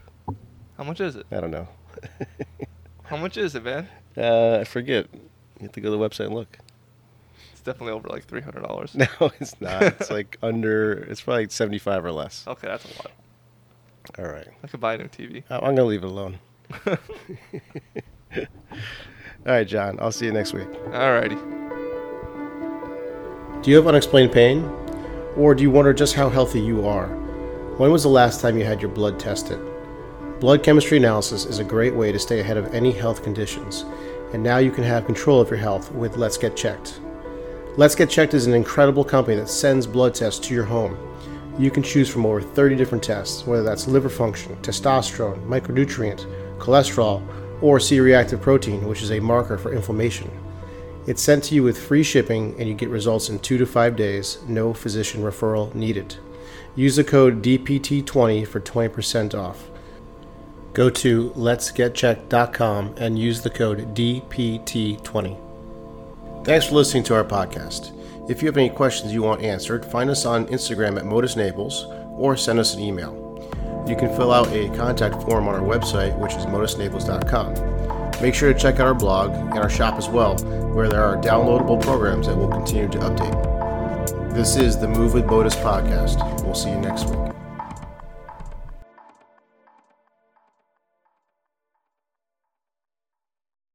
How 0.77 0.85
much 0.85 1.01
is 1.01 1.17
it? 1.17 1.25
I 1.33 1.41
don't 1.41 1.51
know. 1.51 1.69
How 3.05 3.17
much 3.17 3.39
is 3.39 3.55
it, 3.55 3.65
man? 3.65 3.89
Uh, 4.15 4.59
I 4.61 4.65
forget. 4.65 5.07
You 5.61 5.65
have 5.65 5.73
to 5.73 5.81
go 5.81 5.91
to 5.91 5.97
the 5.97 6.09
website 6.09 6.27
and 6.27 6.35
look. 6.35 6.59
It's 7.53 7.61
definitely 7.61 7.93
over 7.93 8.09
like 8.09 8.25
three 8.27 8.41
hundred 8.41 8.63
dollars. 8.65 8.95
No, 9.21 9.31
it's 9.41 9.61
not. 9.61 9.83
It's 9.83 10.11
like 10.11 10.39
under. 10.43 10.93
It's 10.93 11.21
probably 11.21 11.49
75 11.49 12.05
or 12.05 12.13
less. 12.13 12.45
Okay, 12.47 12.69
that's 12.69 12.85
a 12.85 12.89
lot. 13.03 13.11
All 14.19 14.27
right. 14.33 14.47
I 14.63 14.67
could 14.67 14.81
buy 14.81 14.95
a 14.95 14.99
new 14.99 15.09
TV. 15.09 15.43
I- 15.51 15.57
oh, 15.57 15.67
I'm 15.67 15.75
gonna 15.75 15.85
leave 15.89 16.05
it 16.05 16.09
alone. 16.09 16.39
All 16.87 16.97
right, 19.53 19.67
John. 19.67 19.99
I'll 20.01 20.13
see 20.13 20.27
you 20.27 20.33
next 20.33 20.53
week. 20.55 20.69
All 20.93 21.13
righty. 21.13 21.37
Do 23.63 23.71
you 23.71 23.77
have 23.77 23.87
unexplained 23.87 24.33
pain? 24.33 24.65
Or 25.37 25.55
do 25.55 25.63
you 25.63 25.71
wonder 25.71 25.93
just 25.93 26.15
how 26.15 26.29
healthy 26.29 26.61
you 26.61 26.87
are? 26.87 27.09
When 27.77 27.91
was 27.91 28.03
the 28.05 28.09
last 28.09 28.41
time 28.41 28.57
you 28.59 28.65
had 28.65 28.81
your 28.81 28.91
blood 28.91 29.19
tested? 29.19 29.59
Blood 30.41 30.63
chemistry 30.63 30.99
analysis 30.99 31.45
is 31.45 31.59
a 31.59 31.65
great 31.65 31.95
way 31.95 32.13
to 32.13 32.19
stay 32.19 32.41
ahead 32.41 32.57
of 32.57 32.73
any 32.75 32.93
health 32.93 33.23
conditions, 33.23 33.85
and 34.33 34.43
now 34.43 34.59
you 34.59 34.71
can 34.71 34.85
have 34.85 35.07
control 35.07 35.41
of 35.41 35.51
your 35.51 35.59
health 35.59 35.93
with 35.93 36.17
Let's 36.17 36.39
Get 36.39 36.57
Checked. 36.57 37.01
Let's 37.77 37.95
Get 37.95 38.09
Checked 38.09 38.35
is 38.35 38.47
an 38.47 38.55
incredible 38.55 39.05
company 39.05 39.37
that 39.37 39.49
sends 39.49 39.87
blood 39.87 40.15
tests 40.15 40.47
to 40.47 40.55
your 40.55 40.65
home. 40.65 40.97
You 41.59 41.71
can 41.71 41.83
choose 41.83 42.09
from 42.09 42.27
over 42.27 42.41
30 42.41 42.77
different 42.77 43.05
tests, 43.05 43.47
whether 43.47 43.63
that's 43.63 43.87
liver 43.87 44.09
function, 44.09 44.57
testosterone, 44.57 45.45
micronutrient, 45.47 46.27
cholesterol, 46.59 47.23
or 47.63 47.79
C 47.79 48.01
reactive 48.01 48.41
protein, 48.41 48.87
which 48.87 49.03
is 49.03 49.13
a 49.13 49.21
marker 49.21 49.59
for 49.59 49.73
inflammation. 49.73 50.31
It's 51.07 51.23
sent 51.23 51.45
to 51.45 51.55
you 51.55 51.63
with 51.63 51.79
free 51.79 52.03
shipping, 52.03 52.55
and 52.59 52.69
you 52.69 52.75
get 52.75 52.89
results 52.89 53.29
in 53.29 53.39
two 53.39 53.59
to 53.59 53.67
five 53.67 53.95
days, 53.95 54.39
no 54.49 54.73
physician 54.73 55.23
referral 55.23 55.75
needed. 55.75 56.17
Use 56.77 56.97
the 56.97 57.05
code 57.05 57.43
DPT20 57.43 58.47
for 58.49 58.61
20% 58.61 59.35
off. 59.35 59.71
Go 60.75 60.91
to 60.91 61.31
letsgetchecked.com 61.31 62.95
and 62.99 63.19
use 63.19 63.43
the 63.43 63.51
code 63.51 63.95
DPT20. 63.95 66.45
Thanks 66.45 66.67
for 66.67 66.75
listening 66.75 67.05
to 67.05 67.15
our 67.15 67.25
podcast. 67.25 67.93
If 68.29 68.43
you 68.43 68.49
have 68.49 68.57
any 68.57 68.71
questions 68.71 69.13
you 69.13 69.23
want 69.23 69.43
answered, 69.43 69.87
find 69.87 70.11
us 70.11 70.27
on 70.27 70.47
Instagram 70.49 70.99
at 70.99 71.07
Modus 71.07 71.37
Naples 71.37 71.87
or 72.11 72.37
send 72.37 72.59
us 72.59 72.75
an 72.75 72.81
email. 72.81 73.21
You 73.87 73.97
can 73.97 74.15
fill 74.17 74.33
out 74.33 74.49
a 74.49 74.69
contact 74.77 75.23
form 75.23 75.47
on 75.47 75.55
our 75.55 75.61
website, 75.61 76.19
which 76.19 76.35
is 76.35 76.47
modusnaples.com. 76.47 78.23
Make 78.23 78.35
sure 78.35 78.53
to 78.53 78.59
check 78.59 78.75
out 78.75 78.87
our 78.87 78.95
blog 78.95 79.31
and 79.31 79.59
our 79.59 79.71
shop 79.71 79.95
as 79.95 80.09
well, 80.09 80.37
where 80.75 80.89
there 80.89 81.05
are 81.05 81.17
downloadable 81.17 81.81
programs 81.83 82.27
that 82.27 82.37
we'll 82.37 82.49
continue 82.49 82.89
to 82.89 82.99
update. 82.99 84.35
This 84.35 84.57
is 84.57 84.79
the 84.79 84.89
Move 84.89 85.15
with 85.15 85.27
Modus 85.27 85.55
podcast. 85.55 86.45
We'll 86.45 86.55
see 86.55 86.71
you 86.71 86.81
next 86.81 87.11
week. 87.11 87.34